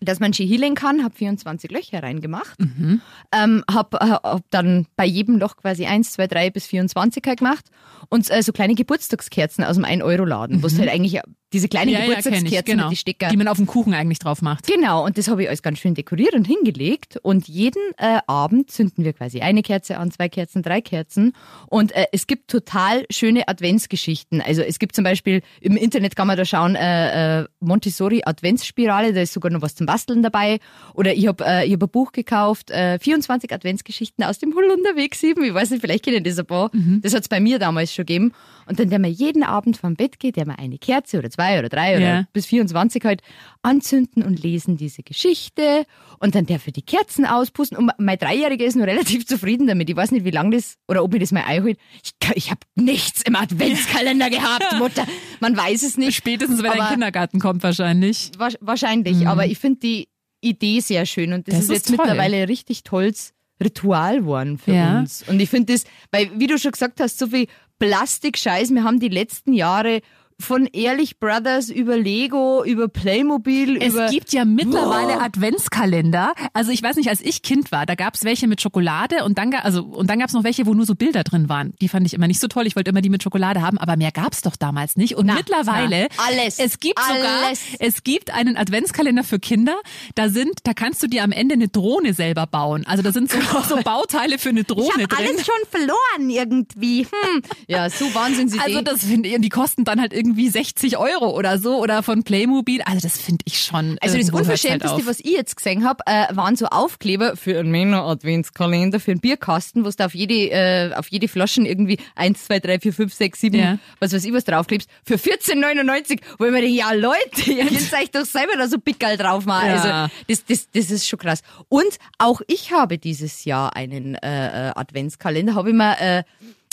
dass 0.00 0.20
man 0.20 0.34
schön 0.34 0.46
healen 0.48 0.74
kann, 0.74 1.02
habe 1.04 1.14
24 1.14 1.70
Löcher 1.70 2.02
reingemacht, 2.02 2.58
Mhm. 2.60 3.00
ähm, 3.32 3.64
habe 3.70 3.98
hab 3.98 4.42
dann 4.50 4.86
bei 4.96 5.06
jedem 5.06 5.38
Loch 5.38 5.56
quasi 5.56 5.86
1, 5.86 6.12
2, 6.12 6.26
3 6.26 6.50
bis 6.50 6.66
24 6.66 7.22
halt 7.26 7.38
gemacht 7.38 7.64
und 8.10 8.30
äh, 8.30 8.42
so 8.42 8.52
kleine 8.52 8.74
Geburtstagskerzen 8.74 9.64
aus 9.64 9.76
dem 9.76 9.84
1-Euro-Laden, 9.86 10.62
wo 10.62 10.66
es 10.66 10.78
halt 10.78 10.90
eigentlich 10.90 11.20
diese 11.56 11.68
kleinen 11.68 11.90
ja, 11.90 12.00
ja, 12.00 12.04
Geburtstagskerzen 12.04 12.58
ich, 12.58 12.64
genau. 12.64 12.90
die 12.90 12.96
Stecker 12.96 13.28
Die 13.28 13.36
man 13.36 13.48
auf 13.48 13.56
dem 13.56 13.66
Kuchen 13.66 13.94
eigentlich 13.94 14.18
drauf 14.18 14.42
macht. 14.42 14.66
Genau, 14.66 15.04
und 15.06 15.16
das 15.16 15.28
habe 15.28 15.42
ich 15.42 15.48
alles 15.48 15.62
ganz 15.62 15.78
schön 15.78 15.94
dekoriert 15.94 16.34
und 16.34 16.46
hingelegt. 16.46 17.16
Und 17.22 17.48
jeden 17.48 17.80
äh, 17.96 18.18
Abend 18.26 18.70
zünden 18.70 19.04
wir 19.04 19.14
quasi 19.14 19.40
eine 19.40 19.62
Kerze 19.62 19.96
an, 19.96 20.10
zwei 20.10 20.28
Kerzen, 20.28 20.62
drei 20.62 20.82
Kerzen. 20.82 21.32
Und 21.68 21.92
äh, 21.92 22.04
es 22.12 22.26
gibt 22.26 22.50
total 22.50 23.06
schöne 23.08 23.48
Adventsgeschichten. 23.48 24.42
Also 24.42 24.60
es 24.60 24.78
gibt 24.78 24.94
zum 24.94 25.04
Beispiel, 25.04 25.40
im 25.62 25.78
Internet 25.78 26.14
kann 26.14 26.26
man 26.26 26.36
da 26.36 26.44
schauen, 26.44 26.74
äh, 26.74 27.40
äh, 27.40 27.46
Montessori 27.60 28.22
Adventsspirale, 28.24 29.14
da 29.14 29.22
ist 29.22 29.32
sogar 29.32 29.50
noch 29.50 29.62
was 29.62 29.74
zum 29.74 29.86
Basteln 29.86 30.22
dabei. 30.22 30.58
Oder 30.92 31.14
ich 31.14 31.26
habe 31.26 31.42
äh, 31.42 31.66
ich 31.66 31.72
hab 31.72 31.82
ein 31.82 31.88
Buch 31.88 32.12
gekauft, 32.12 32.70
äh, 32.70 32.98
24 32.98 33.50
Adventsgeschichten 33.50 34.24
aus 34.24 34.38
dem 34.38 34.54
Holunderweg 34.54 35.14
7. 35.14 35.42
Ich 35.42 35.54
weiß 35.54 35.70
nicht, 35.70 35.80
vielleicht 35.80 36.04
kennen 36.04 36.22
das 36.22 36.38
ein 36.38 36.44
paar. 36.44 36.68
Mhm. 36.74 37.00
Das 37.02 37.14
hat 37.14 37.22
es 37.22 37.28
bei 37.28 37.40
mir 37.40 37.58
damals 37.58 37.94
schon 37.94 38.04
gegeben. 38.04 38.32
Und 38.68 38.80
dann, 38.80 38.90
der 38.90 38.98
man 38.98 39.10
jeden 39.10 39.42
Abend 39.42 39.76
vom 39.76 39.94
Bett 39.94 40.18
geht, 40.18 40.36
der 40.36 40.46
man 40.46 40.56
eine 40.56 40.76
Kerze 40.78 41.18
oder 41.18 41.30
zwei 41.30 41.45
oder 41.58 41.68
drei 41.68 41.96
oder 41.96 42.06
Ja. 42.06 42.24
bis 42.32 42.46
24 42.46 43.04
halt 43.04 43.22
anzünden 43.62 44.22
und 44.22 44.42
lesen 44.42 44.76
diese 44.76 45.02
Geschichte 45.02 45.84
und 46.20 46.34
dann 46.34 46.46
der 46.46 46.60
für 46.60 46.72
die 46.72 46.82
Kerzen 46.82 47.26
auspusten. 47.26 47.76
Und 47.78 47.90
mein 47.98 48.18
Dreijähriger 48.18 48.64
ist 48.64 48.76
nur 48.76 48.86
relativ 48.86 49.26
zufrieden 49.26 49.66
damit. 49.66 49.88
Ich 49.90 49.96
weiß 49.96 50.10
nicht, 50.12 50.24
wie 50.24 50.30
lange 50.30 50.56
das 50.56 50.76
oder 50.88 51.02
ob 51.02 51.12
mir 51.12 51.18
das 51.18 51.32
mal 51.32 51.44
einholt. 51.44 51.78
Ich, 52.02 52.12
ich 52.34 52.50
habe 52.50 52.60
nichts 52.74 53.22
im 53.22 53.36
Adventskalender 53.36 54.30
gehabt, 54.30 54.66
Mutter. 54.78 55.06
Man 55.40 55.56
weiß 55.56 55.82
es 55.82 55.96
nicht. 55.96 56.14
Spätestens, 56.16 56.58
wenn 56.62 56.66
er 56.66 56.72
Aber- 56.74 56.84
den 56.84 56.90
Kindergarten 56.92 57.38
kommt, 57.40 57.62
wahrscheinlich. 57.62 58.30
Wa- 58.38 58.48
Wahrscheinlich, 58.60 59.26
aber 59.26 59.46
ich 59.46 59.58
finde 59.58 59.80
die 59.80 60.08
Idee 60.40 60.80
sehr 60.80 61.06
schön 61.06 61.32
und 61.32 61.48
das, 61.48 61.54
Das 61.54 61.64
ist, 61.64 61.70
ist 61.70 61.76
jetzt 61.76 61.86
toll. 61.88 61.96
mittlerweile 62.06 62.36
ein 62.42 62.44
richtig 62.48 62.82
tolles 62.84 63.32
Ritual 63.62 64.18
geworden 64.20 64.58
für 64.58 64.72
Ja. 64.74 64.98
uns. 64.98 65.24
Und 65.26 65.40
ich 65.40 65.48
finde 65.48 65.72
das, 65.72 65.84
weil 66.12 66.30
wie 66.38 66.46
du 66.46 66.58
schon 66.58 66.72
gesagt 66.72 67.00
hast, 67.00 67.18
so 67.18 67.28
viel 67.28 67.46
Plastikscheiß, 67.78 68.70
wir 68.74 68.84
haben 68.84 69.00
die 69.00 69.08
letzten 69.08 69.52
Jahre 69.54 70.00
von 70.38 70.66
Ehrlich 70.66 71.18
Brothers 71.18 71.70
über 71.70 71.96
Lego, 71.96 72.62
über 72.64 72.88
Playmobil, 72.88 73.76
Es 73.80 73.94
über 73.94 74.08
gibt 74.08 74.32
ja 74.32 74.44
mittlerweile 74.44 75.14
Boah. 75.14 75.22
Adventskalender. 75.22 76.34
Also 76.52 76.70
ich 76.72 76.82
weiß 76.82 76.96
nicht, 76.96 77.08
als 77.08 77.20
ich 77.22 77.42
Kind 77.42 77.72
war, 77.72 77.86
da 77.86 77.94
gab's 77.94 78.22
welche 78.24 78.46
mit 78.46 78.60
Schokolade 78.60 79.24
und 79.24 79.38
dann, 79.38 79.54
also, 79.54 79.82
und 79.82 80.10
dann 80.10 80.18
gab's 80.18 80.34
noch 80.34 80.44
welche, 80.44 80.66
wo 80.66 80.74
nur 80.74 80.84
so 80.84 80.94
Bilder 80.94 81.24
drin 81.24 81.48
waren. 81.48 81.72
Die 81.80 81.88
fand 81.88 82.06
ich 82.06 82.12
immer 82.12 82.26
nicht 82.26 82.40
so 82.40 82.48
toll. 82.48 82.66
Ich 82.66 82.76
wollte 82.76 82.90
immer 82.90 83.00
die 83.00 83.08
mit 83.08 83.22
Schokolade 83.22 83.62
haben, 83.62 83.78
aber 83.78 83.96
mehr 83.96 84.12
gab's 84.12 84.42
doch 84.42 84.56
damals 84.56 84.96
nicht. 84.96 85.16
Und 85.16 85.26
Na, 85.26 85.34
mittlerweile, 85.34 86.08
na, 86.16 86.24
alles, 86.26 86.58
es 86.58 86.80
gibt 86.80 86.98
sogar, 87.00 87.46
alles. 87.46 87.62
es 87.78 88.04
gibt 88.04 88.30
einen 88.32 88.56
Adventskalender 88.58 89.24
für 89.24 89.38
Kinder. 89.38 89.76
Da 90.14 90.28
sind, 90.28 90.60
da 90.64 90.74
kannst 90.74 91.02
du 91.02 91.06
dir 91.06 91.24
am 91.24 91.32
Ende 91.32 91.54
eine 91.54 91.68
Drohne 91.68 92.12
selber 92.12 92.46
bauen. 92.46 92.84
Also 92.86 93.02
da 93.02 93.10
sind 93.12 93.30
so, 93.30 93.38
so 93.68 93.76
Bauteile 93.82 94.38
für 94.38 94.50
eine 94.50 94.60
ich 94.60 94.66
Drohne 94.66 94.92
habe 94.92 95.08
drin. 95.08 95.26
alles 95.28 95.46
schon 95.46 95.54
verloren 95.70 96.28
irgendwie. 96.30 97.04
Hm. 97.04 97.42
Ja, 97.68 97.88
so 97.88 98.14
Wahnsinnsidee. 98.14 98.62
Also 98.62 98.82
das 98.82 99.04
finde 99.04 99.30
ich, 99.30 99.34
und 99.34 99.42
die 99.42 99.48
kosten 99.48 99.84
dann 99.84 99.98
halt 100.00 100.12
irgendwie 100.12 100.25
60 100.34 100.96
Euro 100.98 101.30
oder 101.36 101.58
so 101.58 101.76
oder 101.80 102.02
von 102.02 102.22
Playmobil. 102.24 102.82
Also 102.82 103.00
das 103.02 103.18
finde 103.18 103.42
ich 103.46 103.62
schon. 103.62 103.98
Also 104.00 104.16
das 104.16 104.28
irgendwo 104.28 104.38
hört's 104.38 104.64
halt 104.64 104.82
Unverschämteste, 104.82 105.06
was 105.06 105.20
ich 105.20 105.32
jetzt 105.32 105.56
gesehen 105.56 105.84
habe, 105.84 106.02
äh, 106.06 106.34
waren 106.34 106.56
so 106.56 106.66
Aufkleber 106.66 107.36
für 107.36 107.58
einen 107.58 107.70
Männer-Adventskalender, 107.70 109.00
für 109.00 109.12
einen 109.12 109.20
Bierkasten, 109.20 109.84
wo 109.84 109.90
du 109.90 110.04
auf 110.04 110.14
jede, 110.14 110.34
äh, 110.50 110.92
auf 110.94 111.08
jede 111.08 111.28
Flaschen 111.28 111.66
irgendwie 111.66 111.98
1, 112.14 112.44
2, 112.46 112.60
3, 112.60 112.80
4, 112.80 112.92
5, 112.92 113.14
6, 113.14 113.40
7, 113.40 113.58
Ja. 113.58 113.78
was 114.00 114.12
weiß 114.12 114.24
ich, 114.24 114.32
was 114.32 114.44
draufklebst, 114.44 114.88
für 115.04 115.16
14,99, 115.18 116.20
wo 116.38 116.44
ich 116.46 116.50
mir 116.52 116.60
denke, 116.60 116.76
ja 116.76 116.92
Leute, 116.92 117.50
ihr 117.52 117.66
könnt 117.66 117.92
euch 117.92 118.10
doch 118.10 118.24
selber 118.24 118.56
da 118.56 118.68
so 118.68 118.78
Pickerl 118.78 119.16
drauf 119.16 119.44
machen. 119.46 119.68
Ja. 119.68 119.74
Also 119.74 120.14
das, 120.28 120.44
das, 120.46 120.68
das 120.72 120.90
ist 120.90 121.06
schon 121.08 121.18
krass. 121.18 121.40
Und 121.68 121.98
auch 122.18 122.40
ich 122.46 122.72
habe 122.72 122.98
dieses 122.98 123.44
Jahr 123.44 123.76
einen 123.76 124.14
äh, 124.16 124.68
äh, 124.68 124.72
Adventskalender, 124.74 125.54
habe 125.54 125.70
ich 125.70 125.74
mir 125.76 125.96
äh, 126.00 126.22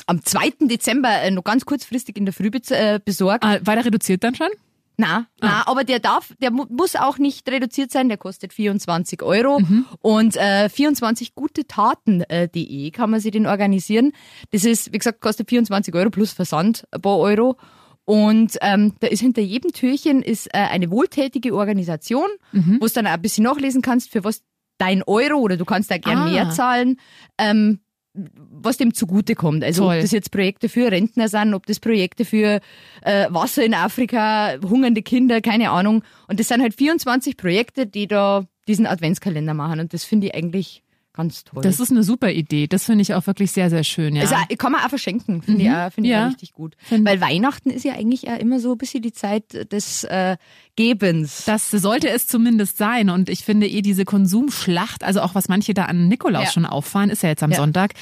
am 0.07 0.23
2. 0.23 0.53
Dezember 0.67 1.21
äh, 1.21 1.31
noch 1.31 1.43
ganz 1.43 1.65
kurzfristig 1.65 2.17
in 2.17 2.25
der 2.25 2.33
Früh 2.33 2.49
äh, 2.69 2.99
besorgt. 3.03 3.43
Ah, 3.43 3.59
war 3.63 3.75
der 3.75 3.85
reduziert 3.85 4.23
dann 4.23 4.35
schon? 4.35 4.49
Na, 4.95 5.25
na, 5.41 5.65
aber 5.67 5.83
der 5.83 5.99
darf, 5.99 6.35
der 6.39 6.51
mu 6.51 6.65
muss 6.69 6.95
auch 6.95 7.17
nicht 7.17 7.49
reduziert 7.49 7.89
sein, 7.91 8.09
der 8.09 8.17
kostet 8.17 8.53
24 8.53 9.23
Euro. 9.23 9.59
Mhm. 9.59 9.85
Und 10.01 10.37
äh, 10.37 10.69
24 10.69 11.33
gute 11.33 11.65
Taten.de 11.65 12.91
kann 12.91 13.09
man 13.09 13.19
sich 13.19 13.31
den 13.31 13.47
organisieren. 13.47 14.11
Das 14.51 14.65
ist, 14.65 14.93
wie 14.93 14.99
gesagt, 14.99 15.19
kostet 15.19 15.49
24 15.49 15.95
Euro 15.95 16.11
plus 16.11 16.31
Versand 16.33 16.85
ein 16.91 17.01
paar 17.01 17.17
Euro. 17.17 17.57
Und 18.05 18.57
ähm, 18.61 18.93
da 18.99 19.07
ist 19.07 19.21
hinter 19.21 19.41
jedem 19.41 19.71
Türchen 19.71 20.21
ist 20.21 20.47
äh, 20.53 20.57
eine 20.59 20.91
wohltätige 20.91 21.55
Organisation, 21.55 22.27
Mhm. 22.51 22.77
wo 22.79 22.85
du 22.85 22.93
dann 22.93 23.07
ein 23.07 23.21
bisschen 23.21 23.45
nachlesen 23.45 23.81
kannst, 23.81 24.11
für 24.11 24.23
was 24.23 24.43
dein 24.77 25.01
Euro 25.03 25.37
oder 25.39 25.57
du 25.57 25.65
kannst 25.65 25.89
da 25.89 25.97
gern 25.97 26.19
Ah. 26.19 26.25
mehr 26.29 26.49
zahlen. 26.51 26.99
Ähm, 27.39 27.79
was 28.13 28.77
dem 28.77 28.93
zugute 28.93 29.35
kommt. 29.35 29.63
Also 29.63 29.83
Toll. 29.83 29.95
ob 29.95 30.01
das 30.01 30.11
jetzt 30.11 30.31
Projekte 30.31 30.69
für 30.69 30.91
Rentner 30.91 31.27
sind, 31.27 31.53
ob 31.53 31.65
das 31.65 31.79
Projekte 31.79 32.25
für 32.25 32.59
äh, 33.01 33.27
Wasser 33.29 33.65
in 33.65 33.73
Afrika, 33.73 34.55
hungernde 34.61 35.01
Kinder, 35.01 35.41
keine 35.41 35.71
Ahnung. 35.71 36.03
Und 36.27 36.39
das 36.39 36.47
sind 36.47 36.61
halt 36.61 36.75
24 36.75 37.37
Projekte, 37.37 37.87
die 37.87 38.07
da 38.07 38.45
diesen 38.67 38.85
Adventskalender 38.85 39.53
machen. 39.53 39.79
Und 39.79 39.93
das 39.93 40.03
finde 40.03 40.27
ich 40.27 40.35
eigentlich 40.35 40.83
ganz 41.13 41.43
toll. 41.43 41.61
Das 41.63 41.79
ist 41.79 41.91
eine 41.91 42.03
super 42.03 42.31
Idee. 42.31 42.67
Das 42.67 42.85
finde 42.85 43.03
ich 43.03 43.13
auch 43.13 43.27
wirklich 43.27 43.51
sehr, 43.51 43.69
sehr 43.69 43.83
schön. 43.83 44.15
Ja. 44.15 44.23
also 44.23 44.35
kann 44.57 44.71
man 44.71 44.81
auch 44.81 44.89
verschenken, 44.89 45.41
finde 45.43 45.63
ich, 45.63 45.69
auch, 45.69 45.91
finde 45.93 46.09
Ja. 46.09 46.19
ich 46.19 46.25
auch 46.25 46.31
richtig 46.31 46.53
gut. 46.53 46.75
Find- 46.79 47.05
Weil 47.07 47.21
Weihnachten 47.21 47.69
ist 47.69 47.85
ja 47.85 47.93
eigentlich 47.93 48.27
auch 48.29 48.37
immer 48.39 48.59
so 48.59 48.71
ein 48.71 48.77
bisschen 48.77 49.01
die 49.03 49.11
Zeit 49.13 49.71
des 49.71 50.03
äh, 50.05 50.37
Gebens. 50.75 51.45
das 51.45 51.69
sollte 51.71 52.09
es 52.09 52.27
zumindest 52.27 52.77
sein. 52.77 53.09
Und 53.09 53.29
ich 53.29 53.45
finde 53.45 53.67
eh 53.67 53.81
diese 53.81 54.05
Konsumschlacht, 54.05 55.03
also 55.03 55.21
auch 55.21 55.35
was 55.35 55.47
manche 55.49 55.73
da 55.73 55.85
an 55.85 56.07
Nikolaus 56.07 56.45
Ja. 56.45 56.51
schon 56.51 56.65
auffahren, 56.65 57.09
ist 57.09 57.23
ja 57.23 57.29
jetzt 57.29 57.43
am 57.43 57.51
Ja. 57.51 57.57
Sonntag. 57.57 57.93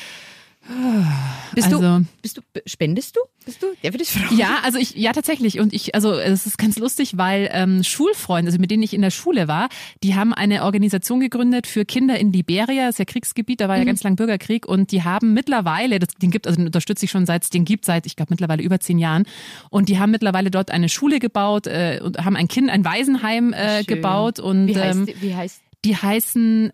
Bist 1.54 1.68
also- 1.68 1.81
du, 1.81 2.06
bist 2.22 2.38
du, 2.38 2.42
spendest 2.66 3.16
du? 3.16 3.22
Bist 3.46 3.62
du? 3.63 3.68
Darf 3.81 3.96
ich 3.96 3.98
das 3.98 4.10
fragen? 4.12 4.38
Ja, 4.38 4.60
also 4.63 4.78
ich, 4.78 4.96
ja 4.96 5.12
tatsächlich. 5.12 5.60
Und 5.60 5.74
ich, 5.74 5.96
also 5.96 6.13
es 6.13 6.46
ist 6.46 6.58
ganz 6.58 6.78
lustig, 6.78 7.18
weil 7.18 7.50
ähm, 7.52 7.84
Schulfreunde, 7.84 8.50
also 8.50 8.60
mit 8.60 8.69
denen 8.69 8.84
ich 8.84 8.94
in 8.94 9.02
der 9.02 9.10
Schule 9.10 9.48
war, 9.48 9.69
die 10.04 10.16
haben 10.16 10.34
eine 10.34 10.63
Organisation 10.63 11.19
gegründet 11.19 11.66
für 11.66 11.84
Kinder 11.84 12.19
in 12.19 12.31
Liberia, 12.31 12.86
das 12.86 12.96
ist 12.96 13.00
ja 13.00 13.06
Kriegsgebiet, 13.06 13.60
da 13.60 13.68
war 13.68 13.78
ja 13.78 13.84
ganz 13.84 14.04
lang 14.04 14.16
Bürgerkrieg 14.16 14.68
und 14.68 14.92
die 14.92 15.04
haben 15.04 15.33
mittlerweile, 15.33 15.97
das, 15.97 16.09
den 16.21 16.30
gibt, 16.30 16.45
also 16.45 16.57
den 16.57 16.68
unterstütze 16.68 17.06
ich 17.06 17.12
schon 17.12 17.26
seit 17.26 17.52
den 17.54 17.66
gibt, 17.66 17.85
seit 17.85 18.06
ich 18.06 18.16
glaube 18.16 18.31
mittlerweile 18.31 18.62
über 18.62 18.80
zehn 18.80 19.00
Jahren. 19.00 19.26
Und 19.71 19.90
die 19.90 19.97
haben 19.97 20.12
mittlerweile 20.12 20.52
dort 20.52 20.69
eine 20.69 20.90
Schule 20.90 21.19
gebaut 21.19 21.66
äh, 21.66 22.00
und 22.04 22.19
haben 22.24 22.35
ein 22.35 22.47
Kind, 22.47 22.69
ein 22.69 22.85
Waisenheim 22.85 23.54
äh, 23.54 23.78
Schön. 23.78 23.88
gebaut 23.88 24.40
und 24.40 24.68
Wie 24.68 24.78
heißt, 24.78 25.00
ähm, 25.00 25.07
wie 25.19 25.35
heißt 25.35 25.62
die 25.83 25.95
heißen, 25.95 26.71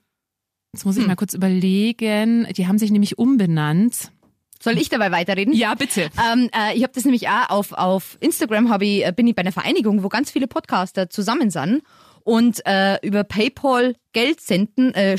jetzt 0.78 0.86
muss 0.86 0.98
ich 0.98 1.08
mal 1.08 1.16
kurz 1.16 1.34
überlegen, 1.34 2.48
die 2.56 2.68
haben 2.68 2.78
sich 2.78 2.92
nämlich 2.92 3.18
umbenannt. 3.18 4.12
Soll 4.62 4.78
ich 4.78 4.90
dabei 4.90 5.12
weiterreden? 5.12 5.54
Ja, 5.54 5.74
bitte. 5.74 6.10
Ähm, 6.32 6.52
äh, 6.54 6.76
ich 6.78 6.84
habe 6.84 6.94
das 6.94 7.04
nämlich 7.04 7.28
auch 7.30 7.50
auf, 7.50 7.72
auf 7.74 8.18
Instagram 8.20 8.70
hab 8.70 8.84
ich, 8.84 9.04
äh, 9.04 9.12
bin 9.12 9.26
ich 9.26 9.34
bei 9.34 9.42
einer 9.42 9.52
Vereinigung, 9.52 10.04
wo 10.04 10.08
ganz 10.08 10.30
viele 10.30 10.48
Podcaster 10.48 11.10
zusammen 11.10 11.50
sind 11.50 11.82
und 12.24 12.62
äh, 12.68 12.98
über 13.02 13.24
PayPal 13.24 13.96
Geld 14.14 14.40
senden, 14.40 14.94
äh, 14.94 15.18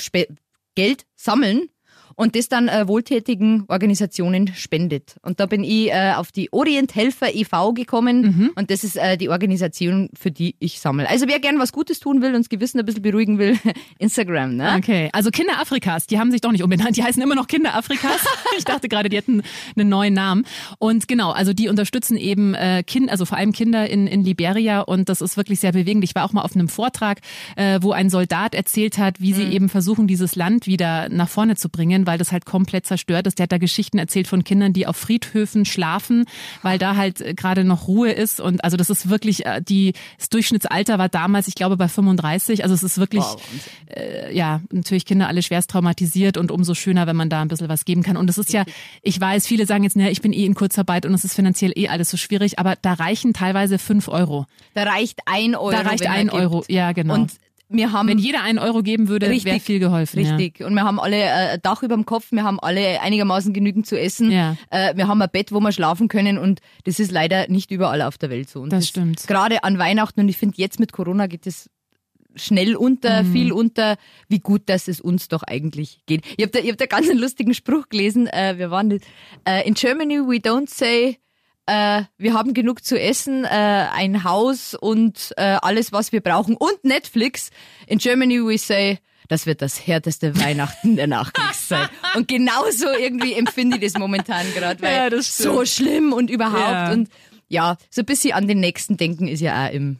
Geld 0.77 1.07
sammeln 1.17 1.69
und 2.19 2.35
das 2.35 2.49
dann 2.49 2.67
äh, 2.67 2.89
wohltätigen 2.89 3.63
Organisationen 3.69 4.49
spendet. 4.55 5.17
Und 5.23 5.39
da 5.39 5.47
bin 5.47 5.63
ich 5.63 5.91
äh, 5.93 6.15
auf 6.17 6.33
die 6.33 6.53
Orient 6.53 6.97
Helfer 6.97 7.33
e.V. 7.33 7.73
gekommen 7.75 8.19
Mhm. 8.19 8.51
und 8.57 8.71
das 8.73 8.83
ist 8.83 8.97
äh, 8.97 9.17
die 9.17 9.29
Organisation, 9.29 10.11
für 10.19 10.33
die 10.33 10.57
ich 10.59 10.81
sammle. 10.81 11.09
Also 11.09 11.27
wer 11.29 11.39
gern 11.39 11.61
was 11.61 11.73
Gutes 11.73 12.01
tun 12.01 12.21
will 12.21 12.35
und 12.35 12.41
das 12.41 12.49
Gewissen 12.49 12.81
ein 12.81 12.85
bisschen 12.85 13.03
beruhigen 13.03 13.39
will, 13.39 13.57
Instagram, 13.99 14.57
ne? 14.57 14.75
Okay, 14.77 15.11
also 15.13 15.31
Kinder 15.31 15.61
Afrikas, 15.61 16.09
die 16.09 16.19
haben 16.19 16.33
sich 16.33 16.41
doch 16.41 16.51
nicht 16.51 16.65
umbenannt, 16.65 16.97
die 16.97 17.05
heißen 17.05 17.23
immer 17.23 17.37
noch 17.37 17.47
Kinder 17.47 17.77
Afrikas. 17.77 18.27
ich 18.59 18.65
dachte 18.65 18.89
gerade, 18.89 19.09
die 19.09 19.17
hätten 19.17 19.43
einen 19.77 19.89
neuen 19.89 20.15
Namen. 20.15 20.45
Und 20.81 21.07
genau, 21.07 21.31
also 21.31 21.53
die 21.53 21.69
unterstützen 21.69 22.17
eben 22.17 22.55
äh, 22.55 22.83
Kinder, 22.85 23.13
also 23.13 23.27
vor 23.27 23.39
allem 23.39 23.53
Kinder 23.53 23.89
in, 23.89 24.09
in 24.09 24.25
Liberia 24.25 24.81
und 24.81 25.09
das 25.09 25.21
ist 25.21 25.37
wirklich 25.37 25.61
sehr 25.61 25.71
bewegend. 25.71 26.03
Ich 26.03 26.17
war 26.17 26.25
auch 26.25 26.33
mal 26.33 26.43
auf 26.43 26.57
einem 26.57 26.69
Vortrag, 26.69 27.21
äh, 27.55 27.79
wo 27.81 27.93
ein 27.93 28.11
Soldat 28.11 28.57
erzählt 28.57 28.99
hat, 28.99 29.21
wie 29.21 29.33
sie 29.33 29.45
eben 29.45 29.69
versuchen, 29.69 30.09
dieses 30.09 30.35
Land 30.35 30.67
wieder 30.67 31.09
nach 31.11 31.29
vorne 31.29 31.55
zu 31.55 31.69
bringen, 31.69 32.08
weil 32.09 32.19
das 32.19 32.33
halt 32.33 32.47
komplett 32.47 32.87
zerstört 32.87 33.27
ist. 33.27 33.39
Der 33.39 33.45
hat 33.45 33.53
da 33.53 33.59
Geschichten 33.59 33.99
erzählt 33.99 34.27
von 34.27 34.43
Kindern, 34.43 34.73
die 34.73 34.87
auf 34.87 34.97
Friedhöfen 34.97 35.67
schlafen, 35.67 36.25
weil 36.63 36.79
da 36.79 36.97
halt 36.97 37.21
äh, 37.21 37.35
gerade 37.35 37.65
noch 37.65 37.87
Ruhe 37.87 38.11
ist. 38.11 38.41
Und 38.41 38.65
also 38.65 38.79
das 38.79 38.89
ist 38.89 39.11
wirklich, 39.11 39.45
äh, 39.45 39.61
die, 39.61 39.93
das 40.17 40.31
Durchschnittsalter 40.31 40.99
war 40.99 41.11
damals, 41.11 41.49
ich 41.49 41.55
glaube, 41.55 41.77
bei 41.77 41.87
35. 41.87 42.63
Also 42.63 42.75
es 42.75 42.83
ist 42.83 42.97
wirklich, 42.97 43.23
Wow, 43.23 43.41
äh, 43.95 44.35
ja, 44.35 44.63
natürlich 44.73 45.05
Kinder 45.05 45.29
alle 45.29 45.43
schwerst 45.43 45.71
traumatisiert 45.71 46.39
und 46.39 46.51
umso 46.51 46.75
schöner, 46.75 47.07
wenn 47.07 47.17
man 47.17 47.29
da 47.29 47.43
ein 47.43 47.49
bisschen 47.49 47.69
was 47.69 47.85
geben 47.85 48.03
kann. 48.03 48.17
Und 48.17 48.31
es 48.31 48.39
ist 48.39 48.53
ja, 48.55 48.65
ich 49.03 49.21
weiß, 49.21 49.47
viele 49.47 49.67
sagen 49.67 49.85
jetzt, 49.85 49.97
naja, 49.97 50.11
ich 50.11 50.23
bin 50.23 50.33
eh 50.33 50.47
in 50.47 50.55
Kurzarbeit 50.55 51.05
und 51.05 51.13
es 51.13 51.25
ist 51.25 51.35
finanziell 51.35 51.73
eh 51.77 51.89
alles 51.89 52.09
so 52.11 52.17
schwierig, 52.17 52.59
aber 52.59 52.77
da 52.81 52.95
reichen 52.95 53.35
teilweise 53.35 53.79
fünf 53.79 54.09
Euro. 54.09 54.47
Da 54.73 54.85
reicht 54.85 55.21
ein 55.27 55.55
Euro. 55.55 55.73
Da 55.73 55.83
reicht 55.83 56.07
ein 56.07 56.29
gibt. 56.29 56.35
Euro, 56.35 56.65
ja 56.69 56.93
genau. 56.93 57.15
Und 57.15 57.33
wir 57.69 57.93
haben 57.93 58.09
wenn 58.09 58.19
jeder 58.19 58.43
einen 58.43 58.59
Euro 58.59 58.83
geben 58.83 59.09
würde, 59.09 59.27
wäre 59.27 59.35
Richtig, 59.37 59.63
viel 59.63 59.79
geholfen. 59.79 60.19
Richtig. 60.19 60.65
Und 60.65 60.75
wir 60.75 60.85
haben 60.85 60.99
alle 60.99 61.17
äh, 61.17 61.29
ein 61.55 61.61
Dach 61.63 61.83
über 61.83 61.95
dem 61.95 62.07
Kopf, 62.07 62.33
wir 62.33 62.43
haben 62.43 62.59
alle 62.61 63.01
einigermaßen 63.03 63.53
genügend 63.53 63.87
zu 63.87 63.99
essen. 63.99 64.31
Ja. 64.31 64.57
Äh, 64.71 64.97
wir 64.97 65.07
haben 65.09 65.21
ein 65.21 65.29
Bett, 65.31 65.53
wo 65.53 65.61
wir 65.61 65.73
schlafen 65.73 66.09
können 66.09 66.39
und 66.39 66.61
das 66.85 66.99
ist 66.99 67.11
leider 67.13 67.49
nicht 67.49 67.71
überall 67.71 68.03
auf 68.03 68.17
der 68.19 68.31
Welt 68.31 68.49
so. 68.49 68.61
Und 68.61 68.73
Das 68.73 68.89
stimmt. 68.89 69.27
Gerade 69.27 69.65
an 69.65 69.79
Weihnachten 69.79 70.21
und 70.21 70.29
ich 70.29 70.37
finde 70.39 70.55
jetzt 70.57 70.81
mit 70.81 70.93
Corona 70.93 71.27
geht 71.27 71.47
es 71.47 71.69
schnell 72.37 72.77
unter, 72.77 73.23
Mhm. 73.25 73.33
viel 73.33 73.53
unter, 73.53 73.97
wie 74.29 74.39
gut, 74.39 74.63
dass 74.67 74.87
es 74.87 75.01
uns 75.01 75.29
doch 75.29 75.43
eigentlich 75.43 76.01
geht. 76.07 76.25
Ich 76.37 76.45
habe 76.45 76.53
da, 76.53 76.59
ich 76.61 76.71
hab 76.71 76.77
da 76.79 76.87
ganz 76.87 77.09
einen 77.11 77.19
lustigen 77.19 77.53
Spruch 77.53 77.89
gelesen. 77.89 78.29
Äh, 78.29 78.55
wir 78.59 78.71
waren 78.71 78.89
nicht, 78.89 79.05
äh, 79.45 79.67
in 79.67 79.75
Germany 79.75 80.19
we 80.21 80.37
don't 80.37 80.69
say 80.71 81.19
äh, 81.69 82.05
wir 82.17 82.33
haben 82.33 82.55
genug 82.55 82.85
zu 82.85 82.99
essen, 82.99 83.45
äh, 83.45 83.49
ein 83.49 84.25
Haus 84.25 84.75
und 84.75 85.35
äh, 85.37 85.59
alles, 85.61 85.93
was 85.93 86.13
wir 86.13 86.21
brauchen 86.21 86.57
und 86.57 86.83
Netflix. 86.83 87.51
In 87.87 87.99
Germany 87.99 88.41
we 88.43 88.57
say, 88.57 88.99
das 89.29 89.45
wird 89.45 89.61
das 89.61 89.87
härteste 89.87 90.41
Weihnachten 90.41 90.97
der 90.97 91.07
Nachkriegszeit. 91.07 91.91
Und 92.17 92.29
genauso 92.29 92.87
irgendwie 92.99 93.35
empfinde 93.35 93.77
ich 93.77 93.93
das 93.93 94.01
momentan 94.01 94.47
gerade, 94.55 94.81
weil 94.81 95.13
Ja, 95.13 95.21
so 95.21 95.67
schlimm 95.67 96.15
und 96.15 96.31
überhaupt. 96.31 96.59
Ja. 96.59 96.93
Und 96.93 97.11
ja, 97.49 97.77
so 97.91 98.01
ein 98.01 98.07
bisschen 98.07 98.33
an 98.33 98.49
den 98.49 98.61
nächsten 98.61 98.97
denken 98.97 99.29
ist 99.29 99.41
ja 99.41 99.67
auch 99.67 99.71
im 99.71 99.99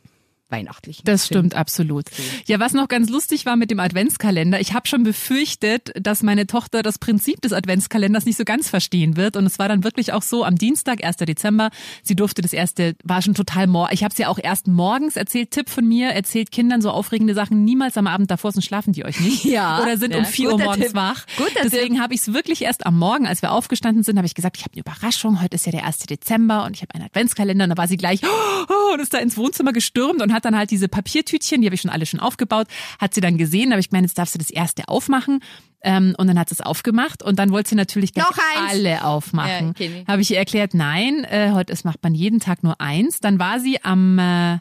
Weihnachtlichen. 0.51 1.03
Das 1.05 1.27
stimmt 1.27 1.55
absolut. 1.55 2.07
Ja, 2.47 2.59
was 2.59 2.73
noch 2.73 2.89
ganz 2.89 3.11
lustig 3.11 3.45
war 3.47 3.57
mit 3.57 3.71
dem 3.71 3.81
Adventskalender, 3.81 4.61
ich 4.61 4.73
habe 4.73 4.89
schon 4.89 5.03
befürchtet, 5.03 5.93
dass 6.01 6.23
meine 6.23 6.47
Tochter 6.47 6.83
das 6.83 6.99
Prinzip 6.99 7.41
des 7.43 7.53
Adventskalenders 7.53 8.25
nicht 8.25 8.39
so 8.39 8.45
ganz 8.45 8.69
verstehen 8.69 9.17
wird. 9.17 9.37
Und 9.37 9.47
es 9.47 9.59
war 9.59 9.69
dann 9.69 9.85
wirklich 9.85 10.13
auch 10.13 10.23
so 10.23 10.45
am 10.45 10.57
Dienstag, 10.57 11.05
1. 11.05 11.17
Dezember, 11.17 11.71
sie 12.03 12.17
durfte 12.17 12.43
das 12.43 12.53
erste, 12.53 12.97
war 13.05 13.21
schon 13.21 13.35
total 13.35 13.67
mor. 13.67 13.91
Ich 13.93 14.05
habe 14.05 14.13
es 14.13 14.19
ja 14.19 14.29
auch 14.29 14.39
erst 14.43 14.69
morgens 14.69 15.17
erzählt, 15.17 15.51
Tipp 15.51 15.69
von 15.69 15.87
mir, 15.87 16.09
erzählt 16.11 16.51
Kindern 16.51 16.81
so 16.81 16.91
aufregende 16.91 17.35
Sachen 17.35 17.65
niemals 17.65 17.97
am 17.97 18.07
Abend 18.07 18.31
davor, 18.31 18.53
sonst 18.53 18.65
schlafen 18.65 18.93
die 18.93 19.05
euch 19.05 19.21
nicht. 19.21 19.45
Ja, 19.49 19.83
Oder 19.83 19.97
sind 19.97 20.13
ja, 20.13 20.19
um 20.19 20.25
4 20.27 20.53
Uhr 20.53 20.59
morgens 20.59 20.87
Tipp. 20.87 20.95
wach. 20.95 21.25
Guter 21.39 21.61
Deswegen 21.65 22.01
habe 22.03 22.13
ich 22.13 22.21
es 22.21 22.33
wirklich 22.35 22.63
erst 22.63 22.85
am 22.87 22.99
Morgen, 22.99 23.27
als 23.27 23.41
wir 23.41 23.53
aufgestanden 23.53 24.03
sind, 24.03 24.17
habe 24.19 24.27
ich 24.27 24.35
gesagt, 24.35 24.59
ich 24.59 24.65
habe 24.65 24.73
eine 24.75 24.81
Überraschung, 24.81 25.41
heute 25.41 25.55
ist 25.55 25.65
ja 25.65 25.73
der 25.73 25.85
1. 25.87 25.99
Dezember 26.01 26.65
und 26.65 26.77
ich 26.77 26.83
habe 26.83 26.95
einen 26.95 27.05
Adventskalender. 27.05 27.65
Und 27.65 27.71
da 27.71 27.77
war 27.77 27.89
sie 27.89 27.97
gleich 27.97 28.21
oh, 28.25 28.75
und 28.99 29.03
ist 29.03 29.15
da 29.15 29.19
ins 29.19 29.37
Wohnzimmer 29.37 29.73
gestürmt 29.73 30.21
und 30.23 30.33
hat 30.33 30.45
dann 30.45 30.57
halt 30.57 30.71
diese 30.71 30.89
Papiertütchen, 30.89 31.61
die 31.61 31.67
habe 31.67 31.75
ich 31.75 31.81
schon 31.81 31.91
alle 31.91 32.07
schon 32.07 32.21
aufgebaut, 32.21 32.67
hat 32.99 33.15
sie 33.15 33.21
dann 33.21 33.39
gesehen. 33.39 33.71
Da 33.71 33.75
habe 33.75 33.81
ich 33.81 33.91
gemeint, 33.91 34.07
jetzt 34.07 34.19
darfst 34.19 34.35
du 34.35 34.39
das 34.39 34.51
erste 34.51 34.89
aufmachen. 34.89 35.41
Ähm, 35.81 36.15
und 36.19 36.27
dann 36.27 36.39
hat 36.39 36.49
sie 36.49 36.55
es 36.55 36.61
aufgemacht 36.61 37.23
und 37.23 37.39
dann 37.39 37.53
wollte 37.53 37.71
sie 37.71 37.77
natürlich 37.77 38.13
gleich 38.13 38.27
alle 38.69 39.05
aufmachen. 39.05 39.75
Ja, 39.79 39.87
ich. 39.87 40.09
Habe 40.09 40.23
ich 40.23 40.31
ihr 40.33 40.39
erklärt, 40.39 40.75
nein, 40.75 41.23
äh, 41.25 41.53
heute 41.53 41.73
ist, 41.73 41.85
macht 41.85 42.03
man 42.03 42.17
jeden 42.17 42.41
Tag 42.41 42.65
nur 42.65 42.81
eins. 42.81 43.21
Dann 43.21 43.39
war 43.39 43.61
sie 43.61 43.85
am 43.85 44.19
äh, 44.19 44.59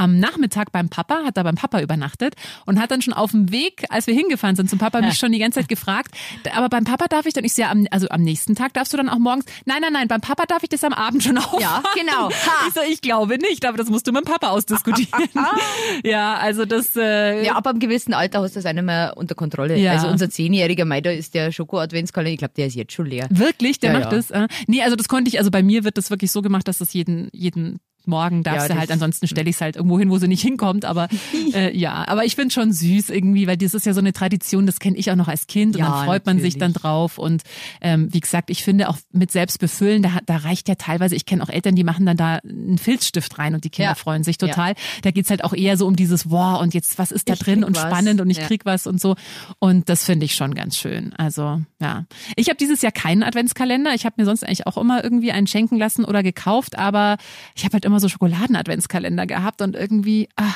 am 0.00 0.18
Nachmittag 0.18 0.72
beim 0.72 0.88
Papa, 0.88 1.24
hat 1.26 1.36
da 1.36 1.42
beim 1.42 1.56
Papa 1.56 1.80
übernachtet 1.80 2.34
und 2.66 2.80
hat 2.80 2.90
dann 2.90 3.02
schon 3.02 3.12
auf 3.12 3.32
dem 3.32 3.52
Weg, 3.52 3.84
als 3.90 4.06
wir 4.06 4.14
hingefahren 4.14 4.56
sind 4.56 4.70
zum 4.70 4.78
Papa, 4.78 5.00
mich 5.02 5.18
schon 5.18 5.30
die 5.30 5.38
ganze 5.38 5.60
Zeit 5.60 5.68
gefragt, 5.68 6.14
aber 6.56 6.68
beim 6.70 6.84
Papa 6.84 7.06
darf 7.08 7.26
ich 7.26 7.34
dann, 7.34 7.44
ich 7.44 7.52
sehe, 7.52 7.66
also 7.90 8.08
am 8.08 8.22
nächsten 8.22 8.54
Tag 8.54 8.72
darfst 8.72 8.92
du 8.92 8.96
dann 8.96 9.08
auch 9.10 9.18
morgens, 9.18 9.44
nein, 9.66 9.78
nein, 9.82 9.92
nein, 9.92 10.08
beim 10.08 10.20
Papa 10.22 10.46
darf 10.46 10.62
ich 10.62 10.70
das 10.70 10.82
am 10.84 10.92
Abend 10.94 11.22
schon 11.22 11.36
aufmachen. 11.38 11.60
Ja, 11.60 11.82
genau. 11.94 12.30
Ha. 12.30 12.66
Ich 12.68 12.74
so, 12.74 12.80
ich 12.90 13.00
glaube 13.02 13.36
nicht, 13.38 13.66
aber 13.66 13.76
das 13.76 13.88
musst 13.88 14.06
du 14.06 14.12
mit 14.12 14.24
dem 14.24 14.32
Papa 14.32 14.48
ausdiskutieren. 14.48 15.28
ja, 16.04 16.34
also 16.36 16.64
das, 16.64 16.96
äh, 16.96 17.44
Ja, 17.44 17.56
ab 17.56 17.66
einem 17.66 17.78
gewissen 17.78 18.14
Alter 18.14 18.40
hast 18.40 18.56
du 18.56 18.60
das 18.60 18.66
auch 18.66 18.72
nicht 18.72 18.82
mehr 18.84 19.14
unter 19.16 19.34
Kontrolle. 19.34 19.76
Ja. 19.76 19.92
Also 19.92 20.08
unser 20.08 20.30
zehnjähriger 20.30 20.84
Meider 20.86 21.14
ist 21.14 21.34
der 21.34 21.52
Schoko-Adventskalender, 21.52 22.32
ich 22.32 22.38
glaube, 22.38 22.54
der 22.56 22.66
ist 22.68 22.74
jetzt 22.74 22.92
schon 22.92 23.06
leer. 23.06 23.26
Wirklich, 23.30 23.80
der 23.80 23.92
Ja, 23.92 23.98
macht 23.98 24.12
ja. 24.12 24.18
das? 24.18 24.30
Äh, 24.30 24.48
nee, 24.66 24.82
also 24.82 24.96
das 24.96 25.08
konnte 25.08 25.28
ich, 25.28 25.38
also 25.38 25.50
bei 25.50 25.62
mir 25.62 25.84
wird 25.84 25.98
das 25.98 26.10
wirklich 26.10 26.32
so 26.32 26.40
gemacht, 26.42 26.66
dass 26.68 26.78
das 26.78 26.92
jeden, 26.94 27.28
jeden 27.32 27.80
Morgen 28.06 28.42
darfst 28.42 28.62
Ja, 28.62 28.68
das- 28.68 28.78
halt, 28.78 28.90
ansonsten 28.90 29.26
stelle 29.28 29.48
ich 29.50 29.56
es 29.56 29.60
halt 29.60 29.76
irgendwo 29.76 29.98
hin, 29.98 30.10
wo 30.10 30.18
sie 30.18 30.28
nicht 30.28 30.42
hinkommt, 30.42 30.84
aber 30.84 31.08
äh, 31.54 31.76
ja, 31.76 32.06
aber 32.08 32.24
ich 32.24 32.34
finde 32.36 32.52
schon 32.52 32.72
süß 32.72 33.10
irgendwie, 33.10 33.46
weil 33.46 33.56
das 33.56 33.74
ist 33.74 33.86
ja 33.86 33.92
so 33.92 34.00
eine 34.00 34.12
Tradition, 34.12 34.66
das 34.66 34.78
kenne 34.80 34.96
ich 34.96 35.10
auch 35.10 35.16
noch 35.16 35.28
als 35.28 35.46
Kind 35.46 35.74
und 35.76 35.80
Ja, 35.80 35.90
dann 35.90 36.04
freut 36.06 36.26
man 36.26 36.38
sich 36.40 36.58
dann 36.58 36.72
drauf 36.72 37.18
und 37.18 37.42
ähm, 37.80 38.08
wie 38.12 38.20
gesagt, 38.20 38.50
ich 38.50 38.62
finde 38.64 38.88
auch 38.88 38.96
mit 39.12 39.30
Selbstbefüllen, 39.30 40.02
da, 40.02 40.18
da 40.26 40.36
reicht 40.38 40.68
ja 40.68 40.74
teilweise, 40.76 41.14
ich 41.14 41.26
kenne 41.26 41.42
auch 41.42 41.48
Eltern, 41.48 41.74
die 41.74 41.84
machen 41.84 42.06
dann 42.06 42.16
da 42.16 42.36
einen 42.36 42.78
Filzstift 42.78 43.38
rein 43.38 43.54
und 43.54 43.64
die 43.64 43.70
Kinder 43.70 43.90
Ja. 43.90 43.94
freuen 43.94 44.24
sich 44.24 44.38
total. 44.38 44.74
Da 45.02 45.10
geht's 45.10 45.30
halt 45.30 45.44
auch 45.44 45.52
eher 45.54 45.76
so 45.76 45.86
um 45.86 45.96
dieses, 45.96 46.30
wow, 46.30 46.60
und 46.60 46.74
jetzt, 46.74 46.98
was 46.98 47.12
ist 47.12 47.28
da 47.28 47.34
Ich 47.34 47.38
drin 47.40 47.64
und 47.64 47.76
was. 47.76 47.82
spannend 47.82 48.20
und 48.20 48.30
ich 48.30 48.40
krieg 48.40 48.64
was 48.64 48.86
und 48.86 49.00
so 49.00 49.16
und 49.58 49.88
das 49.88 50.04
finde 50.04 50.24
ich 50.26 50.34
schon 50.34 50.54
ganz 50.54 50.76
schön. 50.76 51.12
Also 51.14 51.60
ja, 51.80 52.04
ich 52.36 52.48
habe 52.48 52.56
dieses 52.56 52.82
Jahr 52.82 52.92
keinen 52.92 53.22
Adventskalender. 53.22 53.94
Ich 53.94 54.04
habe 54.04 54.14
mir 54.18 54.24
sonst 54.24 54.44
eigentlich 54.44 54.66
auch 54.66 54.76
immer 54.76 55.02
irgendwie 55.02 55.32
einen 55.32 55.46
schenken 55.46 55.76
lassen 55.76 56.04
oder 56.04 56.22
gekauft, 56.22 56.78
aber 56.78 57.16
ich 57.54 57.64
habe 57.64 57.74
halt 57.74 57.84
immer 57.90 58.00
so 58.00 58.08
Schokoladen-Adventskalender 58.08 59.26
gehabt 59.26 59.62
und 59.62 59.76
irgendwie 59.76 60.28
ah, 60.36 60.54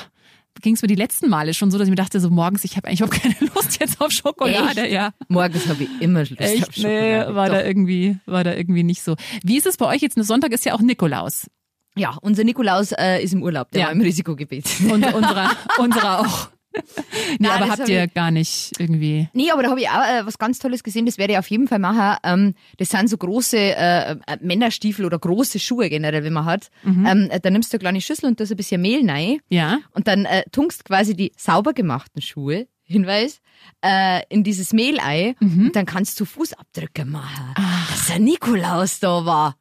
ging 0.62 0.75
es 0.75 0.83
mir 0.83 0.88
die 0.88 0.95
letzten 0.95 1.29
Male 1.29 1.53
schon 1.55 1.71
so, 1.71 1.79
dass 1.79 1.87
ich 1.87 1.91
mir 1.91 1.97
dachte, 1.97 2.21
so 2.21 2.31
morgens, 2.31 2.64
ich 2.64 2.76
habe 2.76 2.88
eigentlich 2.88 3.00
überhaupt 3.00 3.23
keine 3.23 3.35
Lust 3.55 3.81
jetzt 3.81 4.00
auf 4.00 4.11
Schokolade. 4.12 4.83
Echt? 4.83 4.93
Ja. 4.93 5.11
Morgens 5.29 5.69
habe 5.69 5.85
ich 5.85 5.88
immer 6.00 6.21
Lust 6.21 6.33
auf 6.33 6.41
Echt? 6.41 6.79
Nee, 6.79 6.83
Schokolade. 7.21 7.35
war 7.35 7.47
Doch. 7.49 7.55
da 7.57 7.64
irgendwie, 7.64 8.17
war 8.26 8.45
da 8.45 8.55
irgendwie 8.55 8.83
nicht 8.85 9.03
so. 9.03 9.17
Wie 9.43 9.57
ist 9.57 9.67
es 9.67 9.76
bei 9.76 9.87
euch 9.87 10.00
jetzt? 10.03 10.17
Sonntag 10.25 10.53
ist 10.53 10.64
ja 10.64 10.75
auch 10.75 10.81
Nikolaus. 10.81 11.47
Ja, 11.97 12.17
unser 12.23 12.43
Nikolaus 12.45 12.93
äh, 12.93 13.23
ist 13.23 13.35
im 13.35 13.43
Urlaub, 13.43 13.71
der 13.71 13.81
Ja. 13.83 13.87
war 13.87 13.93
im 13.93 14.00
Risikogebiet. 14.00 14.64
Und 14.91 15.05
unserer, 15.14 15.50
unserer 15.79 16.21
auch. 16.21 16.49
Nee, 17.38 17.49
Nein, 17.49 17.50
aber 17.62 17.69
habt 17.71 17.81
hab 17.83 17.88
ihr 17.88 18.04
ich- 18.04 18.14
gar 18.14 18.31
nicht 18.31 18.73
irgendwie. 18.78 19.28
Nee, 19.33 19.50
aber 19.50 19.62
da 19.62 19.71
habe 19.71 19.81
ich 19.81 19.88
auch 19.88 20.02
äh, 20.02 20.26
was 20.26 20.38
ganz 20.38 20.59
Tolles 20.59 20.83
gesehen, 20.83 21.07
das 21.07 21.19
werde 21.19 21.33
ich 21.35 21.38
auf 21.38 21.49
jeden 21.50 21.69
Fall 21.69 21.78
machen. 21.78 22.16
Ähm, 22.25 22.54
das 22.78 22.90
sind 22.90 23.09
so 23.09 23.16
große 23.16 23.57
äh, 23.57 24.11
äh, 24.12 24.16
Männerstiefel 24.40 25.04
oder 25.04 25.19
große 25.19 25.59
Schuhe 25.59 25.88
generell, 25.88 26.23
wenn 26.25 26.33
man 26.33 26.45
hat. 26.45 26.69
Mhm. 26.83 27.07
Ähm, 27.07 27.28
äh, 27.31 27.40
da 27.40 27.50
nimmst 27.50 27.73
du 27.73 27.76
eine 27.76 27.81
kleine 27.81 28.00
Schüssel 28.00 28.26
und 28.26 28.40
da 28.40 28.47
so 28.47 28.54
ein 28.54 28.57
bisschen 28.57 28.81
Mehl 28.83 29.09
rein 29.09 29.38
Ja. 29.49 29.78
und 29.93 30.07
dann 30.09 30.25
äh, 30.26 30.43
tunkst 30.52 30.85
quasi 30.85 31.14
die 31.16 31.33
sauber 31.37 31.73
gemachten 31.73 32.23
Schuhe, 32.23 32.66
Hinweis, 32.87 33.40
äh, 33.85 34.21
in 34.28 34.45
dieses 34.45 34.73
Mehl 34.73 34.99
ein 35.00 35.35
Mhm. 35.40 35.66
und 35.66 35.76
dann 35.76 35.87
kannst 35.87 36.21
du 36.21 36.25
Fußabdrücke 36.25 37.04
machen. 37.04 37.54
Ah. 37.57 37.87
Dass 37.90 38.07
der 38.09 38.19
Nikolaus 38.19 39.00
da 39.00 39.25
war. 39.25 39.57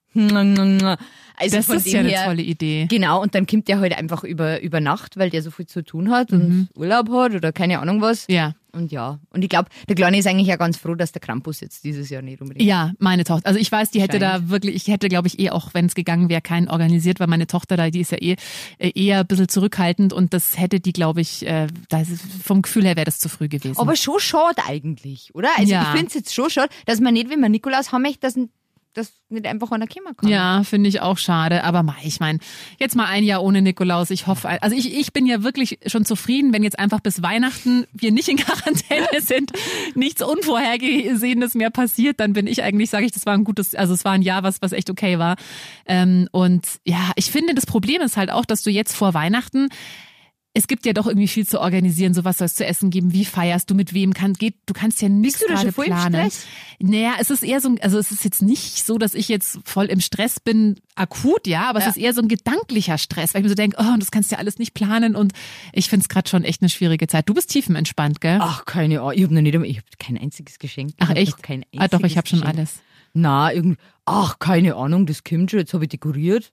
Also 1.36 1.58
Das 1.58 1.68
ist 1.70 1.88
ja 1.88 2.00
eine 2.02 2.10
her, 2.10 2.26
tolle 2.26 2.44
Idee. 2.44 2.86
Genau, 2.90 3.22
und 3.22 3.34
dann 3.34 3.48
kommt 3.48 3.68
der 3.68 3.80
halt 3.80 3.98
einfach 3.98 4.24
über, 4.24 4.62
über 4.62 4.80
Nacht, 4.80 5.18
weil 5.18 5.30
der 5.32 5.42
so 5.42 5.50
viel 5.52 5.66
zu 5.66 5.84
tun 5.84 6.12
hat 6.12 6.32
und 6.32 6.70
Urlaub 6.76 7.10
hat 7.10 7.34
oder 7.34 7.52
keine 7.52 7.80
Ahnung 7.80 8.02
was. 8.02 8.28
Mhm. 8.28 8.36
Ja. 8.36 8.54
Und 8.72 8.92
ja, 8.92 9.20
und 9.32 9.44
ich 9.44 9.50
glaube, 9.50 9.70
der 9.88 9.96
Kleine 9.96 10.18
ist 10.18 10.26
eigentlich 10.26 10.48
ja 10.48 10.56
ganz 10.56 10.78
froh, 10.78 10.96
dass 10.96 11.12
der 11.12 11.22
Krampus 11.22 11.60
jetzt 11.60 11.84
dieses 11.84 12.10
Jahr 12.10 12.24
nicht 12.24 12.42
unbedingt. 12.42 12.68
Ja, 12.68 12.92
meine 12.98 13.24
Tochter. 13.24 13.46
Also 13.46 13.60
ich 13.60 13.72
weiß, 13.72 13.92
die 13.92 14.02
hätte 14.02 14.20
Scheint. 14.20 14.46
da 14.46 14.50
wirklich, 14.50 14.76
ich 14.76 14.88
hätte, 14.88 15.10
glaube 15.10 15.28
ich, 15.28 15.38
eh 15.38 15.52
auch, 15.52 15.76
wenn 15.76 15.86
es 15.86 15.94
gegangen 15.94 16.28
wäre, 16.28 16.42
keinen 16.42 16.68
organisiert, 16.70 17.20
weil 17.20 17.28
meine 17.28 17.46
Tochter 17.46 17.78
da, 17.78 17.92
die 17.92 18.02
ist 18.02 18.12
ja 18.12 18.18
eh 18.20 18.36
äh, 18.80 18.92
eher 18.96 19.20
ein 19.20 19.28
bisschen 19.28 19.48
zurückhaltend 19.48 20.12
und 20.12 20.34
das 20.34 20.58
hätte 20.58 20.80
die, 20.80 20.92
glaube 20.94 21.22
ich, 21.22 21.46
äh, 21.46 21.68
das 21.90 22.08
vom 22.44 22.64
Gefühl 22.64 22.86
her 22.86 22.96
wäre 22.96 23.06
das 23.06 23.20
zu 23.20 23.30
früh 23.30 23.48
gewesen. 23.48 23.78
Aber 23.78 23.96
schon 23.96 24.20
schade 24.20 24.64
eigentlich, 24.68 25.36
oder? 25.36 25.50
Also 25.58 25.72
Ja. 25.72 25.84
ich 25.84 25.88
finde 25.90 26.08
es 26.08 26.14
jetzt 26.16 26.34
schon 26.34 26.50
schade, 26.50 26.70
dass 26.88 27.00
man 27.00 27.14
nicht, 27.14 27.30
wenn 27.30 27.40
man 27.42 27.52
Nikolaus 27.52 27.92
haben 27.92 28.02
möchte, 28.02 28.22
dass, 28.22 28.40
dass 28.94 29.14
nicht 29.30 29.48
einfach 29.48 29.72
einer 29.72 29.88
kommen 29.88 30.16
kann. 30.16 30.30
ja, 30.30 30.64
finde 30.64 30.88
ich 30.88 31.02
auch 31.02 31.18
schade. 31.18 31.64
Aber 31.64 31.84
mei, 31.84 31.96
ich 32.04 32.20
meine, 32.20 32.40
jetzt 32.80 32.96
mal 32.96 33.06
ein 33.06 33.24
Jahr 33.24 33.44
ohne 33.44 33.62
Nikolaus. 33.62 34.12
Ich 34.12 34.28
hoffe, 34.28 34.62
also 34.62 34.76
ich, 34.76 34.96
ich 34.96 35.14
bin 35.14 35.26
ja 35.26 35.44
wirklich 35.44 35.80
schon 35.88 36.06
zufrieden, 36.06 36.54
wenn 36.54 36.64
jetzt 36.64 36.78
einfach 36.78 37.00
bis 37.00 37.22
Weihnachten 37.22 37.86
wir 37.94 38.12
nicht 38.12 38.30
in 38.30 38.38
Quarantäne 38.44 39.22
sind, 39.22 39.52
nichts 39.96 40.22
Unvorhergesehenes 40.22 41.56
mehr 41.56 41.72
passiert, 41.72 42.20
dann 42.20 42.34
bin 42.34 42.48
ich 42.48 42.64
eigentlich, 42.64 42.90
sage 42.90 43.06
ich, 43.06 43.12
das 43.12 43.26
war 43.26 43.34
ein 43.34 43.44
gutes, 43.44 43.74
also 43.76 43.94
es 43.94 44.06
war 44.06 44.14
ein 44.14 44.22
Jahr, 44.22 44.44
was, 44.44 44.62
was 44.62 44.72
echt 44.72 44.90
okay 44.90 45.18
war. 45.18 45.36
Ähm, 45.86 46.28
und 46.32 46.66
ja, 46.86 47.12
ich 47.16 47.32
finde, 47.32 47.56
das 47.56 47.66
Problem 47.66 48.02
ist 48.02 48.18
halt 48.18 48.32
auch, 48.32 48.46
dass 48.46 48.62
du 48.62 48.70
jetzt 48.70 48.96
vor 48.96 49.14
Weihnachten 49.14 49.70
es 50.56 50.68
gibt 50.68 50.86
ja 50.86 50.94
doch 50.94 51.08
irgendwie 51.08 51.28
viel 51.28 51.48
zu 51.48 51.60
organisieren, 51.60 52.14
so 52.14 52.24
was 52.26 52.38
soll 52.38 52.46
es 52.46 52.54
zu 52.54 52.64
essen 52.66 52.92
geben, 52.92 53.12
wie 53.12 53.26
feierst 53.26 53.72
du, 53.72 53.76
mit 53.76 53.94
wem 53.94 54.14
kann, 54.14 54.34
geht, 54.34 54.56
du 54.68 54.74
kannst 54.74 55.02
ja 55.02 55.10
nichts 55.10 55.40
gerade 55.40 55.72
planen. 55.72 56.30
Naja, 56.80 57.14
es 57.20 57.32
ist 57.32 57.44
eher 57.44 57.60
so, 57.60 57.70
ein- 57.70 57.82
also 57.82 57.98
es 57.98 58.12
ist 58.12 58.24
jetzt 58.24 58.42
nicht 58.44 58.86
so, 58.86 58.98
dass 59.00 59.16
ich 59.16 59.30
jetzt 59.30 59.60
voll 59.66 59.86
im 59.86 60.00
Stress 60.00 60.40
bin, 60.40 60.76
akut, 60.96 61.48
ja, 61.48 61.70
aber 61.70 61.80
Ja. 61.80 61.88
es 61.88 61.96
ist 61.98 62.02
eher 62.04 62.14
so 62.14 62.22
ein 62.22 62.28
gedanklicher 62.28 63.00
Stress, 63.00 63.34
weil 63.34 63.42
ich 63.42 63.44
mir 63.46 63.50
so 63.50 63.56
denke, 63.56 63.78
oh, 63.80 63.98
das 63.98 64.12
kannst 64.12 64.30
du 64.32 64.36
ja 64.36 64.40
alles 64.40 64.60
nicht 64.60 64.76
planen 64.76 65.16
und 65.16 65.34
ich 65.72 65.90
finde 65.90 66.04
es 66.04 66.10
gerade 66.10 66.30
schon 66.30 66.44
echt 66.44 66.62
eine 66.62 66.70
schwierige 66.70 67.08
Zeit. 67.08 67.28
Du 67.28 67.34
bist 67.34 67.50
tiefenentspannt, 67.50 68.22
gell? 68.22 68.38
Ach, 68.40 68.66
keine 68.66 69.02
Ahnung. 69.02 69.14
Ich 69.16 69.24
habe 69.24 69.34
noch 69.34 69.42
nicht 69.42 69.56
ich 69.56 69.78
habe 69.78 69.88
kein 69.98 70.20
einziges 70.20 70.60
Geschenk. 70.60 70.92
Ich 70.92 70.96
Ach 71.00 71.10
hab 71.10 71.18
echt? 71.18 71.42
Kein 71.42 71.66
ah 71.78 71.88
doch, 71.88 72.00
ich 72.02 72.16
einziges 72.16 72.18
habe 72.18 72.28
schon 72.28 72.44
alles. 72.44 72.82
Na, 73.14 73.52
irgend, 73.52 73.80
ach, 74.06 74.38
keine 74.40 74.76
Ahnung, 74.76 75.06
das 75.08 75.24
kommt 75.24 75.50
schon, 75.52 75.60
jetzt 75.62 75.74
habe 75.74 75.86
ich 75.86 75.90
dekoriert. 75.90 76.52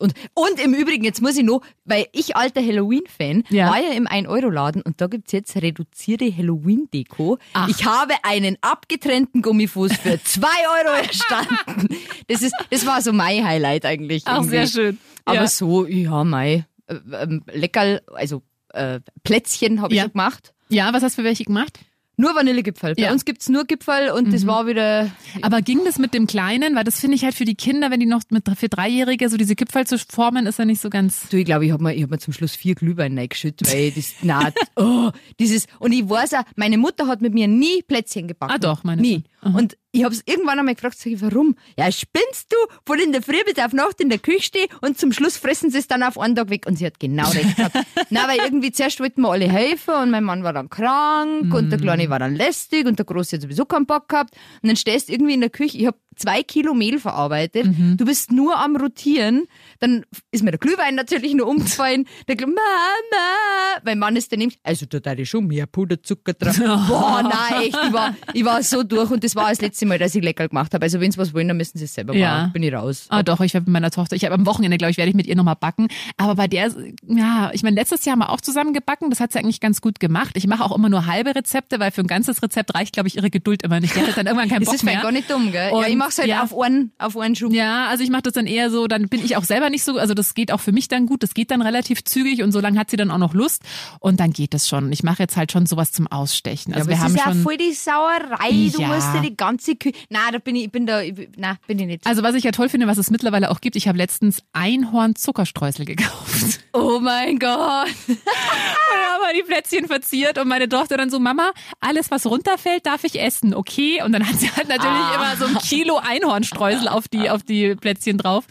Und, 0.00 0.14
und 0.34 0.58
im 0.60 0.74
Übrigen, 0.74 1.04
jetzt 1.04 1.20
muss 1.22 1.36
ich 1.36 1.44
noch, 1.44 1.60
weil 1.84 2.06
ich 2.12 2.34
alter 2.36 2.60
Halloween-Fan, 2.60 3.44
Ja. 3.50 3.70
war 3.70 3.80
ja 3.80 3.92
im 3.92 4.06
1-Euro-Laden 4.06 4.82
und 4.82 5.00
da 5.00 5.06
gibt's 5.06 5.32
jetzt 5.32 5.54
reduzierte 5.56 6.34
Halloween-Deko. 6.34 7.38
Ach. 7.52 7.68
Ich 7.68 7.84
habe 7.84 8.14
einen 8.22 8.56
abgetrennten 8.62 9.42
Gummifuß 9.42 9.92
für 9.96 10.20
2 10.24 10.46
Euro 10.84 10.96
erstanden. 11.06 11.88
Das, 12.28 12.42
ist, 12.42 12.54
das 12.70 12.86
war 12.86 13.02
so 13.02 13.12
mein 13.12 13.46
Highlight 13.46 13.84
eigentlich. 13.84 14.26
Auch 14.26 14.36
irgendwie. 14.38 14.50
sehr 14.50 14.66
schön. 14.66 14.98
Aber 15.24 15.36
ja. 15.36 15.46
so, 15.46 15.86
ja, 15.86 16.24
mei. 16.24 16.66
Äh, 16.86 16.94
ähm, 17.12 17.44
Leckerl, 17.52 18.00
also 18.14 18.42
äh, 18.72 19.00
Plätzchen 19.22 19.80
habe 19.82 19.92
ich 19.94 19.98
Ja. 20.00 20.08
gemacht. 20.08 20.52
ja, 20.68 20.92
was 20.92 21.02
hast 21.02 21.16
du 21.18 21.22
für 21.22 21.26
welche 21.28 21.44
gemacht? 21.44 21.78
Nur 22.16 22.34
Vanillegipfel. 22.34 22.94
Bei 22.94 23.02
Ja. 23.02 23.08
Mhm. 23.08 23.14
uns 23.14 23.24
gibt's 23.24 23.48
nur 23.48 23.64
Gipfel 23.64 24.10
und 24.10 24.32
das 24.32 24.46
war 24.46 24.66
wieder. 24.66 25.10
Aber 25.40 25.62
ging 25.62 25.80
das 25.84 25.98
mit 25.98 26.12
dem 26.14 26.26
Kleinen? 26.26 26.76
Weil 26.76 26.84
das 26.84 27.00
finde 27.00 27.16
ich 27.16 27.24
halt 27.24 27.34
für 27.34 27.44
die 27.46 27.54
Kinder, 27.54 27.90
wenn 27.90 28.00
die 28.00 28.06
noch 28.06 28.22
mit 28.30 28.44
für 28.56 28.68
Dreijährige 28.68 29.28
so 29.28 29.36
diese 29.36 29.54
Gipfel 29.56 29.86
zu 29.86 29.98
formen, 29.98 30.46
ist 30.46 30.58
ja 30.58 30.64
nicht 30.66 30.80
so 30.82 30.90
ganz. 30.90 31.28
Du, 31.30 31.38
ich 31.38 31.44
glaube, 31.46 31.64
ich 31.64 31.72
habe 31.72 31.82
mir, 31.82 31.94
ich 31.94 32.02
hab 32.02 32.10
mir 32.10 32.18
zum 32.18 32.32
Schluss 32.34 32.54
vier 32.54 32.74
Glühwein 32.74 33.16
reingeschüttet, 33.18 33.72
weil 33.72 33.90
das, 33.92 34.12
na, 34.22 34.52
oh, 34.76 35.10
dieses, 35.40 35.66
und 35.78 35.92
ich 35.92 36.08
weiß 36.08 36.34
auch, 36.34 36.42
meine 36.56 36.76
Mutter 36.78 37.06
hat 37.06 37.22
mit 37.22 37.32
mir 37.32 37.48
nie 37.48 37.82
Plätzchen 37.82 38.28
gebacken. 38.28 38.52
Ah, 38.54 38.58
doch, 38.58 38.84
meine 38.84 39.00
Nie. 39.00 39.24
Und 39.42 39.76
ich 39.92 40.04
habe 40.04 40.14
es 40.14 40.22
irgendwann 40.24 40.58
einmal 40.58 40.74
gefragt, 40.74 40.98
sag 40.98 41.12
ich, 41.12 41.20
warum? 41.20 41.54
Ja, 41.78 41.92
spinnst 41.92 42.50
du, 42.50 42.56
von 42.86 42.98
in 42.98 43.12
der 43.12 43.20
Früh 43.20 43.44
bis 43.44 43.62
auf 43.62 43.74
Nacht 43.74 44.00
in 44.00 44.08
der 44.08 44.18
Küche 44.18 44.42
stehe 44.42 44.66
und 44.80 44.98
zum 44.98 45.12
Schluss 45.12 45.36
fressen 45.36 45.70
sie 45.70 45.78
es 45.78 45.86
dann 45.86 46.02
auf 46.02 46.18
einen 46.18 46.34
Tag 46.34 46.48
weg. 46.48 46.64
Und 46.66 46.78
sie 46.78 46.86
hat 46.86 46.98
genau 46.98 47.28
recht 47.28 47.56
gehabt. 47.56 47.76
Na, 48.10 48.26
weil 48.26 48.38
irgendwie 48.38 48.72
zuerst 48.72 49.00
wollten 49.00 49.20
wir 49.20 49.30
alle 49.30 49.50
helfen 49.50 49.94
und 49.94 50.10
mein 50.10 50.24
Mann 50.24 50.44
war 50.44 50.54
dann 50.54 50.70
krank 50.70 51.52
und 51.52 51.70
der 51.70 51.78
Kleine 51.78 52.08
war 52.08 52.18
dann 52.18 52.34
lästig 52.34 52.86
und 52.86 52.98
der 52.98 53.04
Große 53.04 53.36
hat 53.36 53.42
sowieso 53.42 53.66
keinen 53.66 53.84
Bock 53.84 54.08
gehabt. 54.08 54.34
Und 54.62 54.68
dann 54.68 54.76
stehst 54.76 55.08
du 55.08 55.12
irgendwie 55.12 55.34
in 55.34 55.42
der 55.42 55.50
Küche, 55.50 55.76
ich 55.76 55.86
habe 55.86 55.98
zwei 56.16 56.42
Kilo 56.42 56.74
Mehl 56.74 56.98
verarbeitet, 56.98 57.66
du 57.96 58.04
bist 58.04 58.30
nur 58.32 58.58
am 58.58 58.76
Rotieren, 58.76 59.44
dann 59.80 60.04
ist 60.30 60.42
mir 60.44 60.50
der 60.50 60.58
Glühwein 60.60 60.94
natürlich 60.94 61.34
nur 61.34 61.46
umgefallen. 61.48 62.06
Der 62.28 62.36
Glüh 62.36 62.46
Mama, 62.46 63.80
mein 63.84 63.98
Mann 63.98 64.16
ist 64.16 64.32
daneben, 64.32 64.52
also 64.62 64.86
da 64.86 65.12
ist 65.12 65.28
schon 65.28 65.46
mehr 65.46 65.66
Puderzucker 65.66 66.32
drauf. 66.34 66.56
Boah, 66.88 67.22
nein, 67.22 67.62
echt, 67.62 67.78
ich 67.86 67.92
war, 67.92 68.14
ich 68.32 68.44
war 68.44 68.62
so 68.62 68.82
durch 68.82 69.10
und 69.10 69.24
das 69.24 69.34
war 69.34 69.48
das 69.50 69.60
letzte 69.60 69.86
Mal, 69.86 69.98
dass 69.98 70.14
ich 70.14 70.22
lecker 70.22 70.48
gemacht 70.48 70.74
habe. 70.74 70.84
Also 70.84 71.00
wenn 71.00 71.10
sie 71.10 71.18
was 71.18 71.34
wollen, 71.34 71.48
dann 71.48 71.56
müssen 71.56 71.78
sie 71.78 71.84
es 71.84 71.94
selber 71.94 72.14
Ja. 72.14 72.38
machen. 72.42 72.52
Bin 72.52 72.62
ich 72.62 72.72
raus. 72.72 73.06
Ah, 73.08 73.22
doch, 73.22 73.40
ich 73.40 73.54
werde 73.54 73.64
mit 73.66 73.72
meiner 73.72 73.90
Tochter, 73.90 74.16
ich 74.16 74.24
habe 74.24 74.34
am 74.34 74.46
Wochenende, 74.46 74.78
glaube 74.78 74.90
ich, 74.90 74.96
werde 74.98 75.10
ich 75.10 75.16
mit 75.16 75.26
ihr 75.26 75.36
nochmal 75.36 75.56
backen. 75.56 75.88
Aber 76.16 76.34
bei 76.36 76.48
der, 76.48 76.70
ja, 77.06 77.50
ich 77.52 77.62
meine, 77.62 77.76
letztes 77.76 78.04
Jahr 78.04 78.12
haben 78.12 78.20
wir 78.20 78.30
auch 78.30 78.40
zusammen 78.40 78.72
gebacken, 78.72 79.10
das 79.10 79.20
hat 79.20 79.32
sie 79.32 79.38
eigentlich 79.38 79.60
ganz 79.60 79.80
gut 79.80 80.00
gemacht. 80.00 80.32
Ich 80.36 80.46
mache 80.46 80.64
auch 80.64 80.74
immer 80.76 80.88
nur 80.88 81.06
halbe 81.06 81.34
Rezepte, 81.34 81.80
weil 81.80 81.90
für 81.90 82.02
ein 82.02 82.06
ganzes 82.06 82.42
Rezept 82.42 82.74
reicht, 82.74 82.92
glaube 82.92 83.08
ich, 83.08 83.16
ihre 83.16 83.30
Geduld 83.30 83.62
immer 83.62 83.80
nicht. 83.80 83.94
Die 83.96 84.00
hat 84.00 84.16
dann 84.16 84.26
irgendwann 84.26 84.48
keinen 84.48 84.60
Das 84.62 84.66
Bock 84.66 84.74
ist 84.74 84.80
vielleicht 84.82 84.96
mehr. 84.98 85.02
gar 85.02 85.12
nicht 85.12 85.30
dumm, 85.30 85.50
gell? 85.52 85.70
ja, 85.70 85.76
Und, 85.76 85.88
ich 85.88 85.96
mach's 86.02 86.18
halt 86.18 86.28
ja. 86.28 86.42
auf 86.42 86.58
einen, 86.58 86.92
auf 86.98 87.16
einen 87.16 87.34
Schub. 87.36 87.52
Ja, 87.52 87.86
also 87.86 88.02
ich 88.04 88.10
mache 88.10 88.22
das 88.22 88.32
dann 88.34 88.46
eher 88.46 88.70
so, 88.70 88.86
dann 88.86 89.08
bin 89.08 89.24
ich 89.24 89.36
auch 89.36 89.44
selber 89.44 89.70
nicht 89.70 89.84
so, 89.84 89.98
also 89.98 90.14
das 90.14 90.34
geht 90.34 90.52
auch 90.52 90.60
für 90.60 90.72
mich 90.72 90.88
dann 90.88 91.06
gut, 91.06 91.22
das 91.22 91.34
geht 91.34 91.50
dann 91.50 91.62
relativ 91.62 92.04
zügig 92.04 92.42
und 92.42 92.52
so 92.52 92.60
lange 92.60 92.78
hat 92.78 92.90
sie 92.90 92.96
dann 92.96 93.10
auch 93.10 93.18
noch 93.18 93.34
Lust 93.34 93.62
und 94.00 94.20
dann 94.20 94.32
geht 94.32 94.54
es 94.54 94.68
schon. 94.68 94.92
Ich 94.92 95.02
mache 95.02 95.22
jetzt 95.22 95.36
halt 95.36 95.52
schon 95.52 95.66
sowas 95.66 95.92
zum 95.92 96.06
Ausstechen. 96.06 96.74
Also 96.74 96.84
aber 96.86 96.90
wir 96.90 97.00
haben 97.02 97.14
ist 97.14 97.18
ja 97.24 97.32
schon 97.32 97.42
voll 97.42 97.56
die 97.56 97.72
Sauerei. 97.72 98.70
Du 98.74 98.80
Ja. 98.82 98.88
musst 98.88 99.14
ja 99.14 99.20
die 99.20 99.36
ganze 99.36 99.76
Küche. 99.76 99.94
Nein, 100.10 100.32
da 100.32 100.38
bin 100.38 100.56
ich, 100.56 100.64
ich 100.64 100.72
bin 100.72 100.86
da, 100.86 101.00
ich, 101.02 101.14
bin- 101.14 101.32
nein, 101.36 101.56
bin 101.66 101.78
ich 101.78 101.86
nicht. 101.86 102.06
also 102.06 102.22
was 102.22 102.34
ich 102.34 102.44
ja 102.44 102.50
toll 102.52 102.68
finde, 102.68 102.86
was 102.86 102.98
es 102.98 103.10
mittlerweile 103.10 103.50
auch 103.50 103.60
gibt, 103.60 103.76
ich 103.76 103.88
habe 103.88 103.98
letztens 103.98 104.42
Einhorn-Zuckerstreusel 104.52 105.84
gekauft. 105.86 106.60
oh 106.72 106.98
mein 107.00 107.38
Gott. 107.38 107.88
Und 108.08 108.18
haben 108.18 109.36
die 109.36 109.42
Plätzchen 109.42 109.86
verziert 109.86 110.36
und 110.38 110.48
meine 110.48 110.68
Tochter 110.68 110.96
dann 110.96 111.08
so, 111.08 111.18
Mama, 111.18 111.52
alles 111.80 112.10
was 112.10 112.26
runterfällt, 112.26 112.84
darf 112.86 113.04
ich 113.04 113.20
essen, 113.20 113.54
okay? 113.54 114.02
Und 114.04 114.12
dann 114.12 114.26
hat 114.28 114.38
sie 114.38 114.50
halt 114.50 114.68
natürlich 114.68 114.84
Ah. 114.92 115.14
immer 115.14 115.36
so 115.36 115.46
ein 115.46 115.58
Kilo 115.62 115.91
Einhornstreusel 115.98 116.88
auf 116.88 117.08
die, 117.08 117.30
auf 117.30 117.42
die 117.42 117.74
Plätzchen 117.74 118.18
drauf. 118.18 118.44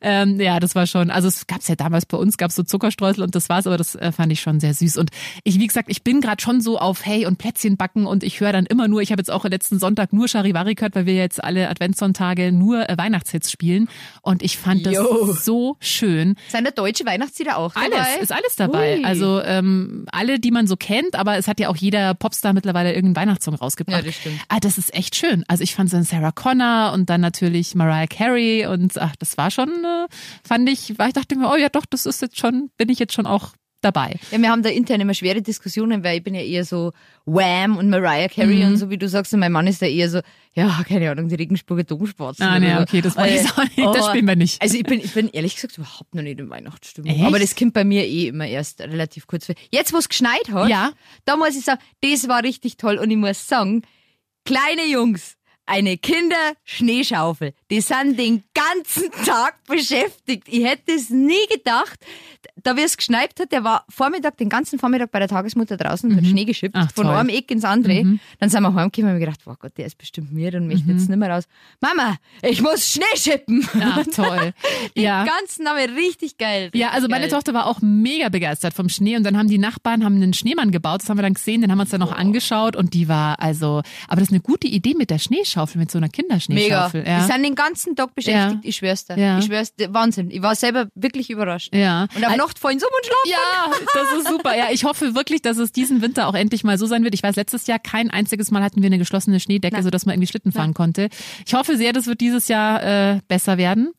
Ähm, 0.00 0.40
ja, 0.40 0.60
das 0.60 0.74
war 0.74 0.86
schon, 0.86 1.10
also 1.10 1.28
es 1.28 1.46
gab's 1.46 1.68
ja 1.68 1.74
damals 1.76 2.06
bei 2.06 2.16
uns, 2.16 2.36
gab's 2.36 2.54
so 2.54 2.62
Zuckerstreusel 2.62 3.22
und 3.22 3.34
das 3.34 3.48
war's, 3.48 3.66
aber 3.66 3.76
das 3.76 3.94
äh, 3.94 4.12
fand 4.12 4.32
ich 4.32 4.40
schon 4.40 4.60
sehr 4.60 4.74
süß. 4.74 4.96
Und 4.96 5.10
ich, 5.44 5.58
wie 5.58 5.66
gesagt, 5.66 5.90
ich 5.90 6.02
bin 6.02 6.20
gerade 6.20 6.42
schon 6.42 6.60
so 6.60 6.78
auf 6.78 7.04
Hey 7.04 7.26
und 7.26 7.38
Plätzchen 7.38 7.76
backen 7.76 8.06
und 8.06 8.22
ich 8.22 8.40
höre 8.40 8.52
dann 8.52 8.66
immer 8.66 8.88
nur, 8.88 9.00
ich 9.00 9.12
habe 9.12 9.20
jetzt 9.20 9.30
auch 9.30 9.44
letzten 9.44 9.78
Sonntag 9.78 10.12
nur 10.12 10.28
Charivari 10.28 10.74
gehört, 10.74 10.94
weil 10.94 11.06
wir 11.06 11.14
jetzt 11.14 11.42
alle 11.42 11.68
Adventssonntage 11.68 12.52
nur 12.52 12.88
äh, 12.88 12.96
Weihnachtshits 12.96 13.50
spielen 13.50 13.88
und 14.22 14.42
ich 14.42 14.58
fand 14.58 14.86
das 14.86 14.94
Jo. 14.94 15.32
so 15.32 15.76
schön. 15.80 16.36
Sind 16.48 16.66
da 16.66 16.70
deutsche 16.70 17.04
Weihnachtslieder 17.06 17.56
auch 17.56 17.72
dabei? 17.74 17.86
Alles, 17.96 18.22
ist 18.22 18.32
alles 18.32 18.56
dabei. 18.56 18.98
Ui. 18.98 19.04
Also 19.04 19.42
ähm, 19.42 20.06
alle, 20.12 20.38
die 20.38 20.50
man 20.50 20.66
so 20.66 20.76
kennt, 20.76 21.14
aber 21.14 21.36
es 21.36 21.48
hat 21.48 21.60
ja 21.60 21.68
auch 21.68 21.76
jeder 21.76 22.14
Popstar 22.14 22.52
mittlerweile 22.52 22.94
irgendeinen 22.94 23.28
Weihnachtssong 23.28 23.54
rausgebracht. 23.54 24.00
Ja, 24.00 24.06
das 24.06 24.14
stimmt. 24.16 24.40
Ah, 24.48 24.60
das 24.60 24.78
ist 24.78 24.94
echt 24.94 25.16
schön. 25.16 25.44
Also 25.48 25.62
ich 25.62 25.74
fand 25.74 25.90
so 25.90 26.00
Sarah 26.02 26.32
Connor 26.32 26.87
und 26.92 27.10
dann 27.10 27.20
natürlich 27.20 27.74
Mariah 27.74 28.06
Carey 28.06 28.66
und 28.66 28.96
ach, 28.98 29.14
das 29.16 29.36
war 29.38 29.50
schon, 29.50 29.68
äh, 29.68 30.06
fand 30.46 30.68
ich, 30.68 30.98
war 30.98 31.08
ich 31.08 31.14
dachte 31.14 31.36
mir, 31.36 31.50
oh 31.50 31.56
ja 31.56 31.68
doch, 31.68 31.86
das 31.86 32.06
ist 32.06 32.22
jetzt 32.22 32.38
schon, 32.38 32.70
bin 32.76 32.88
ich 32.88 32.98
jetzt 32.98 33.12
schon 33.14 33.26
auch 33.26 33.50
dabei. 33.80 34.16
Ja, 34.32 34.42
wir 34.42 34.48
haben 34.50 34.64
da 34.64 34.70
intern 34.70 35.00
immer 35.00 35.14
schwere 35.14 35.40
Diskussionen, 35.40 36.02
weil 36.02 36.18
ich 36.18 36.24
bin 36.24 36.34
ja 36.34 36.40
eher 36.40 36.64
so 36.64 36.90
Wham 37.26 37.76
und 37.76 37.88
Mariah 37.90 38.26
Carey 38.26 38.56
Mhm. 38.64 38.66
und 38.72 38.76
so, 38.76 38.90
wie 38.90 38.98
du 38.98 39.08
sagst, 39.08 39.32
und 39.32 39.38
mein 39.38 39.52
Mann 39.52 39.68
ist 39.68 39.80
da 39.80 39.86
eher 39.86 40.10
so, 40.10 40.20
ja, 40.54 40.82
keine 40.88 41.08
Ahnung, 41.08 41.28
die 41.28 41.36
Regensburger 41.36 41.84
Domspatzen. 41.84 42.44
Ah, 42.44 42.58
nee, 42.58 42.74
okay, 42.76 43.00
das 43.02 43.16
weiß 43.16 43.44
ich 43.44 43.52
auch 43.52 43.62
nicht. 43.62 43.78
Das 43.78 44.08
spielen 44.08 44.26
wir 44.26 44.34
nicht. 44.34 44.60
Also 44.60 44.76
ich 44.76 44.82
bin, 44.82 44.98
ich 44.98 45.14
bin 45.14 45.28
ehrlich 45.28 45.54
gesagt 45.54 45.78
überhaupt 45.78 46.12
noch 46.12 46.22
nicht 46.24 46.40
in 46.40 46.50
Weihnachtsstimmung. 46.50 47.08
Echt? 47.08 47.24
Aber 47.24 47.38
das 47.38 47.54
kommt 47.54 47.72
bei 47.72 47.84
mir 47.84 48.04
eh 48.04 48.26
immer 48.26 48.48
erst 48.48 48.80
relativ 48.80 49.28
kurz. 49.28 49.46
vor. 49.46 49.54
Jetzt, 49.70 49.92
wo 49.92 49.98
es 49.98 50.08
geschneit 50.08 50.48
hat, 50.52 50.68
Ja. 50.68 50.90
da 51.24 51.36
muss 51.36 51.56
ich 51.56 51.64
sagen, 51.64 51.80
das 52.00 52.26
war 52.26 52.42
richtig 52.42 52.78
toll. 52.78 52.98
Und 52.98 53.12
ich 53.12 53.16
muss 53.16 53.46
sagen, 53.46 53.82
kleine 54.44 54.86
Jungs, 54.90 55.36
eine 55.68 55.96
Kinder-Schneeschaufel, 55.98 57.52
die 57.70 57.80
sind 57.80 58.18
den 58.18 58.42
ganzen 58.54 59.10
Tag 59.26 59.54
beschäftigt. 59.66 60.44
Ich 60.48 60.64
hätte 60.64 60.92
es 60.92 61.10
nie 61.10 61.46
gedacht. 61.52 61.98
Da 62.62 62.76
wie 62.76 62.82
es 62.82 62.96
geschneit 62.96 63.38
hat, 63.38 63.52
der 63.52 63.62
war 63.64 63.84
Vormittag, 63.88 64.36
den 64.36 64.48
ganzen 64.48 64.78
Vormittag 64.78 65.10
bei 65.10 65.18
der 65.18 65.28
Tagesmutter 65.28 65.76
draußen 65.76 66.10
und 66.10 66.16
hat 66.16 66.26
Schnee 66.26 66.44
geschippt, 66.44 66.74
Mhm. 66.74 66.82
Ach, 66.84 66.92
von. 66.92 67.06
Mhm. 67.06 67.12
einem 67.12 67.28
Eck 67.30 67.50
ins 67.50 67.64
andere. 67.64 68.18
Dann 68.40 68.50
sind 68.50 68.62
wir 68.62 68.74
heimgekommen 68.74 69.10
und 69.10 69.14
haben 69.14 69.20
gedacht, 69.20 69.40
wow 69.44 69.58
Gott, 69.58 69.72
der 69.76 69.86
ist 69.86 69.96
bestimmt 69.98 70.32
mir 70.32 70.52
und 70.54 70.66
möchte 70.66 70.90
jetzt 70.90 71.08
nicht 71.08 71.18
mehr 71.18 71.30
raus. 71.30 71.44
Mama, 71.80 72.16
ich 72.42 72.60
muss 72.62 72.90
Schnee 72.92 73.04
schippen. 73.16 73.66
Ach, 73.80 74.04
toll. 74.14 74.52
ja. 74.94 75.24
Den 75.24 75.30
ganzen 75.30 75.64
Name 75.64 75.80
richtig 75.96 76.38
geil. 76.38 76.70
Ja, 76.74 76.90
also 76.90 77.08
meine 77.08 77.28
geil. 77.28 77.30
Tochter 77.30 77.54
war 77.54 77.66
auch 77.66 77.80
mega 77.80 78.28
begeistert 78.28 78.74
vom 78.74 78.88
Schnee 78.88 79.16
und 79.16 79.24
dann 79.24 79.36
haben 79.36 79.48
die 79.48 79.58
Nachbarn 79.58 80.04
haben 80.04 80.16
einen 80.16 80.34
Schneemann 80.34 80.70
gebaut, 80.70 81.02
das 81.02 81.08
haben 81.10 81.18
wir 81.18 81.22
dann 81.22 81.34
gesehen, 81.34 81.60
den 81.60 81.70
haben 81.70 81.78
wir 81.78 81.82
uns 81.82 81.90
dann 81.90 82.00
noch 82.00 82.12
angeschaut 82.12 82.76
und 82.76 82.94
die 82.94 83.08
war 83.08 83.40
also, 83.40 83.82
aber 84.08 84.16
das 84.20 84.28
ist 84.28 84.32
eine 84.32 84.40
gute 84.40 84.66
Idee 84.66 84.94
mit 84.96 85.10
der 85.10 85.18
Schneeschaufel, 85.18 85.57
mit 85.74 85.90
so 85.90 85.98
einer 85.98 86.06
Mega. 86.06 86.12
Kinderschneeschaufel. 86.16 87.04
Die 87.04 87.10
Ja. 87.10 87.20
sind 87.26 87.42
den 87.42 87.54
ganzen 87.54 87.96
Tag 87.96 88.14
beschäftigt, 88.14 88.64
Ja. 88.64 88.68
ich 88.68 88.76
schwör's 88.76 89.04
dir. 89.04 89.18
Ja. 89.18 89.38
Ich 89.38 89.46
schwör's 89.46 89.74
dir, 89.74 89.92
Wahnsinn. 89.92 90.30
Ich 90.30 90.42
war 90.42 90.54
selber 90.54 90.88
wirklich 90.94 91.30
überrascht. 91.30 91.74
ja. 91.74 92.06
Und 92.14 92.24
auf 92.24 92.36
Nacht 92.36 92.58
fallen 92.58 92.78
so 92.78 92.86
und 92.86 93.06
schlafen. 93.06 93.30
Ja, 93.30 93.72
das 93.94 94.18
ist 94.20 94.28
super. 94.28 94.56
Ja, 94.56 94.66
ich 94.72 94.84
hoffe 94.84 95.14
wirklich, 95.14 95.42
dass 95.42 95.58
es 95.58 95.72
diesen 95.72 96.02
Winter 96.02 96.28
auch 96.28 96.34
endlich 96.34 96.64
mal 96.64 96.78
so 96.78 96.86
sein 96.86 97.04
wird. 97.04 97.14
Ich 97.14 97.22
weiß, 97.22 97.36
letztes 97.36 97.66
Jahr 97.66 97.78
kein 97.78 98.10
einziges 98.10 98.50
Mal 98.50 98.62
hatten 98.62 98.82
wir 98.82 98.86
eine 98.88 98.98
geschlossene 98.98 99.40
Schneedecke, 99.40 99.82
sodass 99.82 100.06
man 100.06 100.14
irgendwie 100.14 100.28
Schlitten 100.28 100.52
fahren 100.52 100.74
konnte. 100.74 101.08
Ich 101.46 101.54
hoffe 101.54 101.76
sehr, 101.76 101.92
das 101.92 102.06
wird 102.06 102.20
dieses 102.20 102.48
Jahr 102.48 102.82
äh, 102.82 103.20
besser 103.28 103.58
werden. 103.58 103.92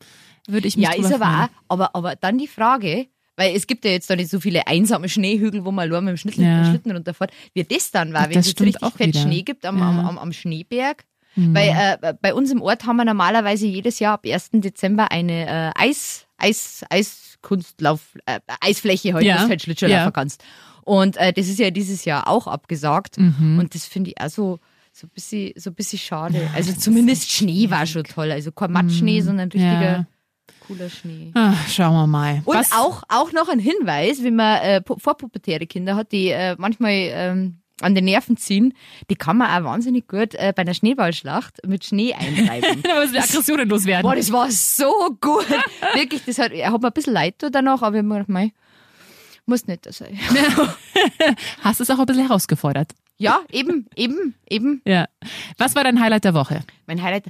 Würde 0.48 0.66
ich 0.68 0.76
mich 0.76 0.86
Ja, 0.86 0.94
ist 0.94 1.12
aber 1.12 1.50
aber, 1.68 1.94
aber 1.94 2.16
dann 2.16 2.38
die 2.38 2.48
Frage, 2.48 3.06
weil 3.36 3.54
es 3.54 3.66
gibt 3.66 3.84
ja 3.84 3.90
jetzt 3.92 4.10
da 4.10 4.16
nicht 4.16 4.30
so 4.30 4.40
viele 4.40 4.66
einsame 4.66 5.08
Schneehügel, 5.08 5.64
wo 5.64 5.70
man 5.70 5.88
nur 5.88 6.00
mit 6.00 6.10
dem 6.10 6.16
Schlitten, 6.16 6.44
Ja. 6.44 6.64
Schlitten 6.64 6.90
runterfährt. 6.92 7.30
Wie 7.54 7.62
das 7.64 7.90
dann 7.90 8.12
war, 8.12 8.24
wenn 8.24 8.32
Das 8.32 8.46
es 8.48 8.60
richtig 8.60 8.80
fett 8.96 9.06
wieder. 9.08 9.20
Schnee 9.20 9.42
gibt 9.42 9.64
am, 9.64 9.78
Ja. 9.78 9.88
Am, 9.88 10.00
am, 10.00 10.18
am 10.18 10.32
Schneeberg. 10.32 11.04
Weil 11.36 11.98
äh, 12.02 12.14
bei 12.20 12.34
uns 12.34 12.50
im 12.50 12.60
Ort 12.60 12.84
haben 12.86 12.96
wir 12.96 13.04
normalerweise 13.04 13.66
jedes 13.66 13.98
Jahr 14.00 14.14
ab 14.14 14.26
1. 14.26 14.50
Dezember 14.54 15.10
eine 15.12 15.46
äh, 15.46 15.70
Eis, 15.80 16.26
Eis, 16.36 16.84
Eiskunstlauf, 16.90 18.00
äh, 18.26 18.40
Eisfläche, 18.60 19.14
halt, 19.14 19.24
Ja. 19.24 19.42
du 19.44 19.48
halt 19.48 19.62
Schlittschuh 19.62 19.86
Ja. 19.86 20.10
kannst. 20.10 20.42
Und 20.82 21.16
äh, 21.16 21.32
das 21.32 21.48
ist 21.48 21.58
ja 21.58 21.70
dieses 21.70 22.04
Jahr 22.04 22.26
auch 22.28 22.46
abgesagt. 22.46 23.18
Mhm. 23.18 23.58
Und 23.58 23.74
das 23.74 23.86
finde 23.86 24.10
ich 24.10 24.20
auch 24.20 24.28
so, 24.28 24.58
so 24.92 25.06
ein 25.06 25.10
bisschen, 25.10 25.52
so 25.56 25.70
ein 25.70 25.74
bisschen 25.74 25.98
schade. 25.98 26.48
also 26.54 26.72
zumindest 26.72 27.30
Schnee 27.30 27.70
war 27.70 27.86
schon 27.86 28.04
toll. 28.04 28.32
Also 28.32 28.50
kein 28.52 28.72
Matschschnee, 28.72 29.20
sondern 29.20 29.50
richtiger 29.50 29.76
Mhm. 29.76 29.82
Ja. 29.82 30.06
cooler 30.66 30.90
Schnee. 30.90 31.30
Ah, 31.34 31.54
schauen 31.68 31.94
wir 31.94 32.06
mal. 32.06 32.42
Und 32.44 32.56
Was- 32.56 32.72
auch, 32.72 33.02
auch 33.08 33.32
noch 33.32 33.48
ein 33.48 33.60
Hinweis, 33.60 34.22
wenn 34.24 34.34
man 34.36 34.58
äh, 34.62 34.82
pu- 34.84 34.98
vorpubertäre 34.98 35.66
Kinder 35.66 35.94
hat, 35.96 36.10
die 36.12 36.28
äh, 36.30 36.56
manchmal 36.58 36.92
ähm, 36.92 37.59
an 37.82 37.94
den 37.94 38.04
Nerven 38.04 38.36
ziehen, 38.36 38.74
die 39.08 39.16
kann 39.16 39.38
man 39.38 39.50
auch 39.50 39.64
wahnsinnig 39.68 40.08
gut 40.08 40.34
äh, 40.34 40.52
bei 40.54 40.62
einer 40.62 40.74
Schneeballschlacht 40.74 41.66
mit 41.66 41.84
Schnee 41.84 42.14
eintreiben. 42.14 42.82
Da 42.90 42.98
müssen 43.00 43.14
wir 43.14 43.22
Aggressionen 43.22 43.68
loswerden. 43.68 44.02
Boah, 44.02 44.16
das 44.16 44.32
war 44.32 44.50
so 44.50 45.16
gut. 45.20 45.46
Wirklich, 45.94 46.24
das 46.24 46.38
hat, 46.38 46.52
er 46.52 46.72
hat 46.72 46.80
mir 46.80 46.88
ein 46.88 46.92
bisschen 46.92 47.12
leid 47.12 47.34
danach, 47.50 47.82
aber 47.82 47.96
ich 47.96 47.98
hab 47.98 48.06
mir 48.06 48.14
gedacht, 48.14 48.28
mei, 48.28 48.52
muss 49.46 49.66
nicht 49.66 49.86
das 49.86 49.98
sein. 49.98 50.18
Hast 51.60 51.80
es 51.80 51.90
auch 51.90 51.98
ein 51.98 52.06
bisschen 52.06 52.26
herausgefordert. 52.26 52.92
Ja, 53.18 53.40
eben, 53.50 53.86
eben, 53.96 54.34
eben. 54.48 54.80
Ja. 54.86 55.06
Was 55.58 55.74
war 55.74 55.84
dein 55.84 56.00
Highlight 56.00 56.24
der 56.24 56.34
Woche? 56.34 56.62
Mein 56.86 57.02
Highlight. 57.02 57.26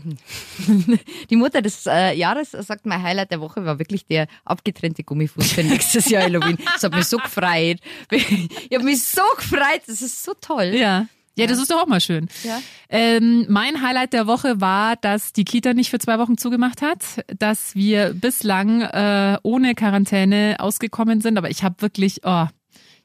Die 1.30 1.36
Mutter 1.36 1.62
des 1.62 1.86
äh, 1.86 2.14
Jahres 2.16 2.50
sagt, 2.52 2.86
mein 2.86 3.02
Highlight 3.02 3.30
der 3.30 3.40
Woche 3.40 3.64
war 3.64 3.78
wirklich 3.78 4.06
der 4.06 4.26
abgetrennte 4.44 5.04
Gummifuß 5.04 5.52
für 5.52 5.64
nächstes 5.64 6.08
Jahr 6.08 6.22
Halloween. 6.22 6.58
Das 6.74 6.84
hat 6.84 6.94
mich 6.94 7.06
so 7.06 7.18
gefreut. 7.18 7.78
Ich 8.10 8.74
habe 8.74 8.84
mich 8.84 9.02
so 9.04 9.22
gefreut, 9.36 9.82
das 9.86 10.02
ist 10.02 10.22
so 10.22 10.32
toll. 10.40 10.72
Ja. 10.74 11.06
Ja, 11.36 11.46
das 11.46 11.58
ist 11.58 11.70
doch 11.70 11.82
auch 11.82 11.86
mal 11.86 12.00
schön. 12.00 12.28
Ja. 12.42 12.60
Ähm, 12.88 13.46
mein 13.48 13.80
Highlight 13.80 14.12
der 14.12 14.26
Woche 14.26 14.60
war, 14.60 14.96
dass 14.96 15.32
die 15.32 15.44
Kita 15.44 15.72
nicht 15.72 15.88
für 15.88 15.98
zwei 15.98 16.18
Wochen 16.18 16.36
zugemacht 16.36 16.82
hat, 16.82 17.24
dass 17.38 17.74
wir 17.74 18.12
bislang 18.12 18.82
äh, 18.82 19.38
ohne 19.42 19.74
Quarantäne 19.74 20.56
ausgekommen 20.58 21.20
sind. 21.20 21.38
Aber 21.38 21.48
ich 21.48 21.62
habe 21.62 21.80
wirklich, 21.80 22.20
oh, 22.24 22.46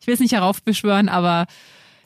ich 0.01 0.07
will 0.07 0.15
es 0.15 0.19
nicht 0.19 0.33
heraufbeschwören, 0.33 1.07
aber 1.07 1.45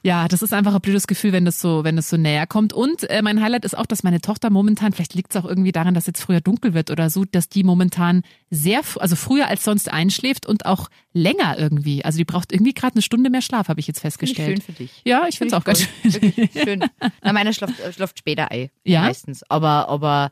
ja, 0.04 0.28
das 0.28 0.42
ist 0.42 0.54
einfach 0.54 0.74
ein 0.74 0.82
blödes 0.82 1.08
Gefühl, 1.08 1.34
wenn 1.34 1.46
das 1.46 1.60
so, 1.60 1.84
wenn 1.84 1.96
das 1.96 2.10
so 2.10 2.18
näher 2.18 2.48
kommt. 2.48 2.74
Und 2.74 3.10
äh, 3.10 3.22
mein 3.22 3.42
Highlight 3.42 3.66
ist 3.66 3.78
auch, 3.78 3.86
dass 3.86 4.04
meine 4.04 4.22
Tochter 4.22 4.50
momentan, 4.50 4.94
vielleicht 4.94 5.14
liegt 5.14 5.36
es 5.36 5.42
auch 5.42 5.46
irgendwie 5.46 5.72
daran, 5.72 5.94
dass 5.94 6.08
jetzt 6.08 6.22
früher 6.22 6.42
dunkel 6.42 6.74
wird 6.74 6.92
oder 6.92 7.10
so, 7.10 7.26
dass 7.26 7.50
die 7.50 7.64
momentan 7.64 8.24
sehr, 8.50 8.82
also 9.00 9.16
früher 9.16 9.48
als 9.48 9.64
sonst 9.64 9.92
einschläft 9.92 10.46
und 10.46 10.66
auch 10.66 10.90
länger 11.14 11.58
irgendwie. 11.58 12.06
Also 12.06 12.18
die 12.18 12.26
braucht 12.26 12.52
irgendwie 12.52 12.74
gerade 12.74 12.96
eine 12.96 13.02
Stunde 13.02 13.30
mehr 13.30 13.42
Schlaf, 13.42 13.68
habe 13.68 13.80
ich 13.80 13.88
jetzt 13.88 14.00
festgestellt. 14.00 14.58
schön 14.58 14.62
für 14.62 14.84
dich. 14.84 15.02
Ja, 15.04 15.26
ich 15.28 15.38
finde 15.38 15.56
es 15.56 15.60
auch 15.60 15.66
ganz 15.66 15.82
schön. 15.82 16.14
Wirklich 16.22 16.52
schön. 16.54 16.86
Na, 17.22 17.34
meiner 17.34 17.54
schläft, 17.54 17.76
schläft 17.94 18.20
später 18.20 18.52
ein. 18.52 18.70
Ja? 18.84 19.02
Meistens. 19.02 19.44
Aber, 19.50 19.90
aber 19.90 20.32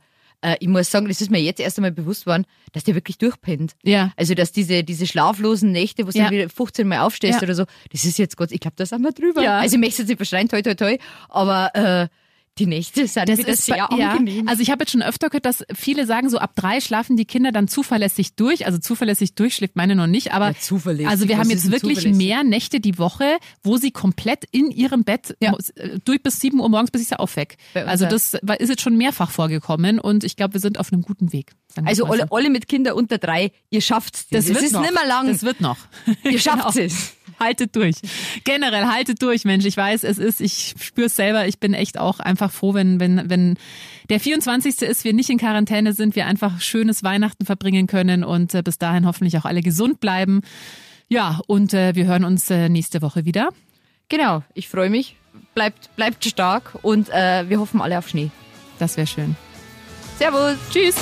ich 0.60 0.68
muss 0.68 0.92
sagen, 0.92 1.08
das 1.08 1.20
ist 1.22 1.32
mir 1.32 1.40
jetzt 1.42 1.60
erst 1.60 1.78
einmal 1.78 1.92
bewusst 1.92 2.26
worden, 2.28 2.46
dass 2.74 2.84
der 2.84 2.96
wirklich 2.96 3.18
durchpennt. 3.18 3.74
Ja. 3.84 4.12
Also, 4.18 4.34
dass 4.36 4.52
diese, 4.52 4.84
diese 4.84 5.08
schlaflosen 5.08 5.72
Nächte, 5.72 6.06
wo 6.06 6.12
du 6.12 6.18
Ja. 6.18 6.26
dann 6.26 6.34
wieder 6.34 6.50
15 6.50 6.88
Mal 6.88 7.00
aufstehst 7.00 7.40
Ja. 7.42 7.44
oder 7.44 7.56
so, 7.56 7.66
das 7.92 8.06
ist 8.06 8.18
jetzt 8.20 8.38
Gott, 8.38 8.52
ich 8.52 8.60
glaube, 8.60 8.76
da 8.78 8.86
sind 8.86 9.02
wir 9.02 9.12
drüber. 9.12 9.42
Ja. 9.42 9.60
Also, 9.60 9.76
ich 9.76 9.80
möchte 9.82 10.02
jetzt 10.04 10.10
nicht 10.10 10.18
verschreien, 10.18 10.48
toi, 10.48 10.62
toi, 10.62 10.76
toi, 10.76 10.98
aber 11.30 11.72
äh, 11.76 12.08
die 12.60 12.66
Nächte 12.66 13.08
sind 13.08 13.30
Das 13.30 13.38
wieder 13.40 13.50
ist 13.50 13.66
sehr 13.66 13.78
ja, 13.78 13.86
angenehm. 13.88 14.48
Also 14.48 14.62
ich 14.62 14.70
habe 14.72 14.84
jetzt 14.84 14.92
schon 14.92 15.02
öfter 15.02 15.30
gehört, 15.30 15.46
dass 15.46 15.64
viele 15.76 16.06
sagen, 16.06 16.30
so 16.30 16.38
ab 16.40 16.52
drei 16.56 16.82
schlafen 16.82 17.16
die 17.18 17.26
Kinder 17.26 17.52
dann 17.52 17.68
zuverlässig 17.68 18.36
durch. 18.36 18.66
Also 18.66 18.78
zuverlässig 18.80 19.36
durchschläft 19.36 19.76
meine 19.76 19.96
noch 19.96 20.08
nicht, 20.08 20.34
aber 20.34 20.48
Ja, 20.50 20.56
zuverlässig. 20.60 21.08
also 21.10 21.28
wir 21.28 21.38
haben 21.38 21.50
jetzt 21.50 21.72
wirklich 21.72 22.06
mehr 22.08 22.44
Nächte 22.44 22.80
die 22.80 22.98
Woche, 22.98 23.38
wo 23.64 23.78
sie 23.78 23.92
komplett 23.92 24.46
in 24.52 24.72
ihrem 24.72 25.04
Bett 25.04 25.36
Ja. 25.40 25.56
äh, 25.76 26.00
durch 26.04 26.22
bis 26.22 26.40
sieben 26.40 26.60
Uhr 26.60 26.70
morgens, 26.70 26.92
bis 26.92 27.02
ich 27.02 27.08
sie 27.10 27.20
aufweck. 27.20 27.58
Also 27.74 28.06
das 28.06 28.34
ist 28.34 28.70
jetzt 28.70 28.82
schon 28.82 28.98
mehrfach 28.98 29.32
vorgekommen 29.32 30.00
und 30.00 30.24
ich 30.24 30.36
glaube, 30.36 30.54
wir 30.56 30.62
sind 30.62 30.80
auf 30.80 30.92
einem 30.92 31.02
guten 31.04 31.32
Weg. 31.34 31.52
Also 31.86 32.06
alle, 32.06 32.28
alle 32.32 32.50
mit 32.50 32.68
Kindern 32.68 32.94
unter 32.94 33.18
drei, 33.20 33.52
ihr 33.70 33.82
schafft's. 33.82 34.28
das 34.30 34.46
es 34.46 34.54
wird 34.56 34.64
ist 34.64 34.72
noch. 34.72 34.82
nicht 34.82 34.94
mehr 34.94 35.06
lang. 35.08 35.28
Das 35.28 35.44
wird 35.44 35.62
noch. 35.62 35.78
ihr 36.24 36.40
schafft 36.40 36.74
Genau. 36.76 36.86
es. 36.88 37.14
Haltet 37.40 37.76
durch. 37.76 37.96
Generell 38.44 38.86
haltet 38.86 39.22
durch, 39.22 39.46
Mensch. 39.46 39.66
Ich 39.66 39.78
weiß, 39.78 40.04
es 40.04 40.18
ist, 40.18 40.42
ich 40.42 40.74
spüre 40.80 41.08
es 41.08 41.16
selber. 41.16 41.48
Ich 41.48 41.60
bin 41.60 41.74
echt 41.74 42.00
auch 42.00 42.20
einfach 42.20 42.52
froh, 42.52 42.74
wenn, 42.74 43.00
wenn, 43.00 43.30
wenn 43.30 43.58
der 44.10 44.20
24. 44.20 44.82
ist, 44.82 45.04
wir 45.04 45.14
nicht 45.14 45.30
in 45.30 45.38
Quarantäne 45.38 45.94
sind, 45.94 46.16
wir 46.16 46.26
einfach 46.26 46.62
schönes 46.62 47.04
Weihnachten 47.04 47.46
verbringen 47.46 47.88
können 47.88 48.24
und 48.24 48.56
äh, 48.56 48.64
bis 48.64 48.78
dahin 48.78 49.06
hoffentlich 49.06 49.38
auch 49.38 49.46
alle 49.46 49.62
gesund 49.62 50.00
bleiben. 50.00 50.42
Ja, 51.10 51.40
und 51.48 51.74
äh, 51.74 51.96
wir 51.96 52.06
hören 52.06 52.24
uns 52.24 52.50
äh, 52.50 52.70
nächste 52.70 53.02
Woche 53.02 53.26
wieder. 53.26 53.50
Genau, 54.10 54.44
ich 54.54 54.68
freue 54.68 54.90
mich. 54.90 55.16
Bleibt, 55.54 55.96
bleibt 55.96 56.26
stark 56.26 56.78
und 56.82 57.10
äh, 57.10 57.50
wir 57.50 57.60
hoffen 57.60 57.82
alle 57.82 57.98
auf 57.98 58.08
Schnee. 58.08 58.32
Das 58.80 58.98
wäre 58.98 59.08
schön. 59.08 59.36
Servus. 60.18 60.56
Tschüss. 60.72 60.96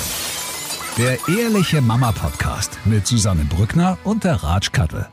Der 0.98 1.18
Ehrliche 1.28 1.80
Mama 1.80 2.12
Podcast 2.12 2.78
mit 2.84 3.06
Susanne 3.06 3.44
Brückner 3.44 3.98
und 4.04 4.24
der 4.24 4.42
Ratsch 4.42 4.72
Kattel. 4.72 5.06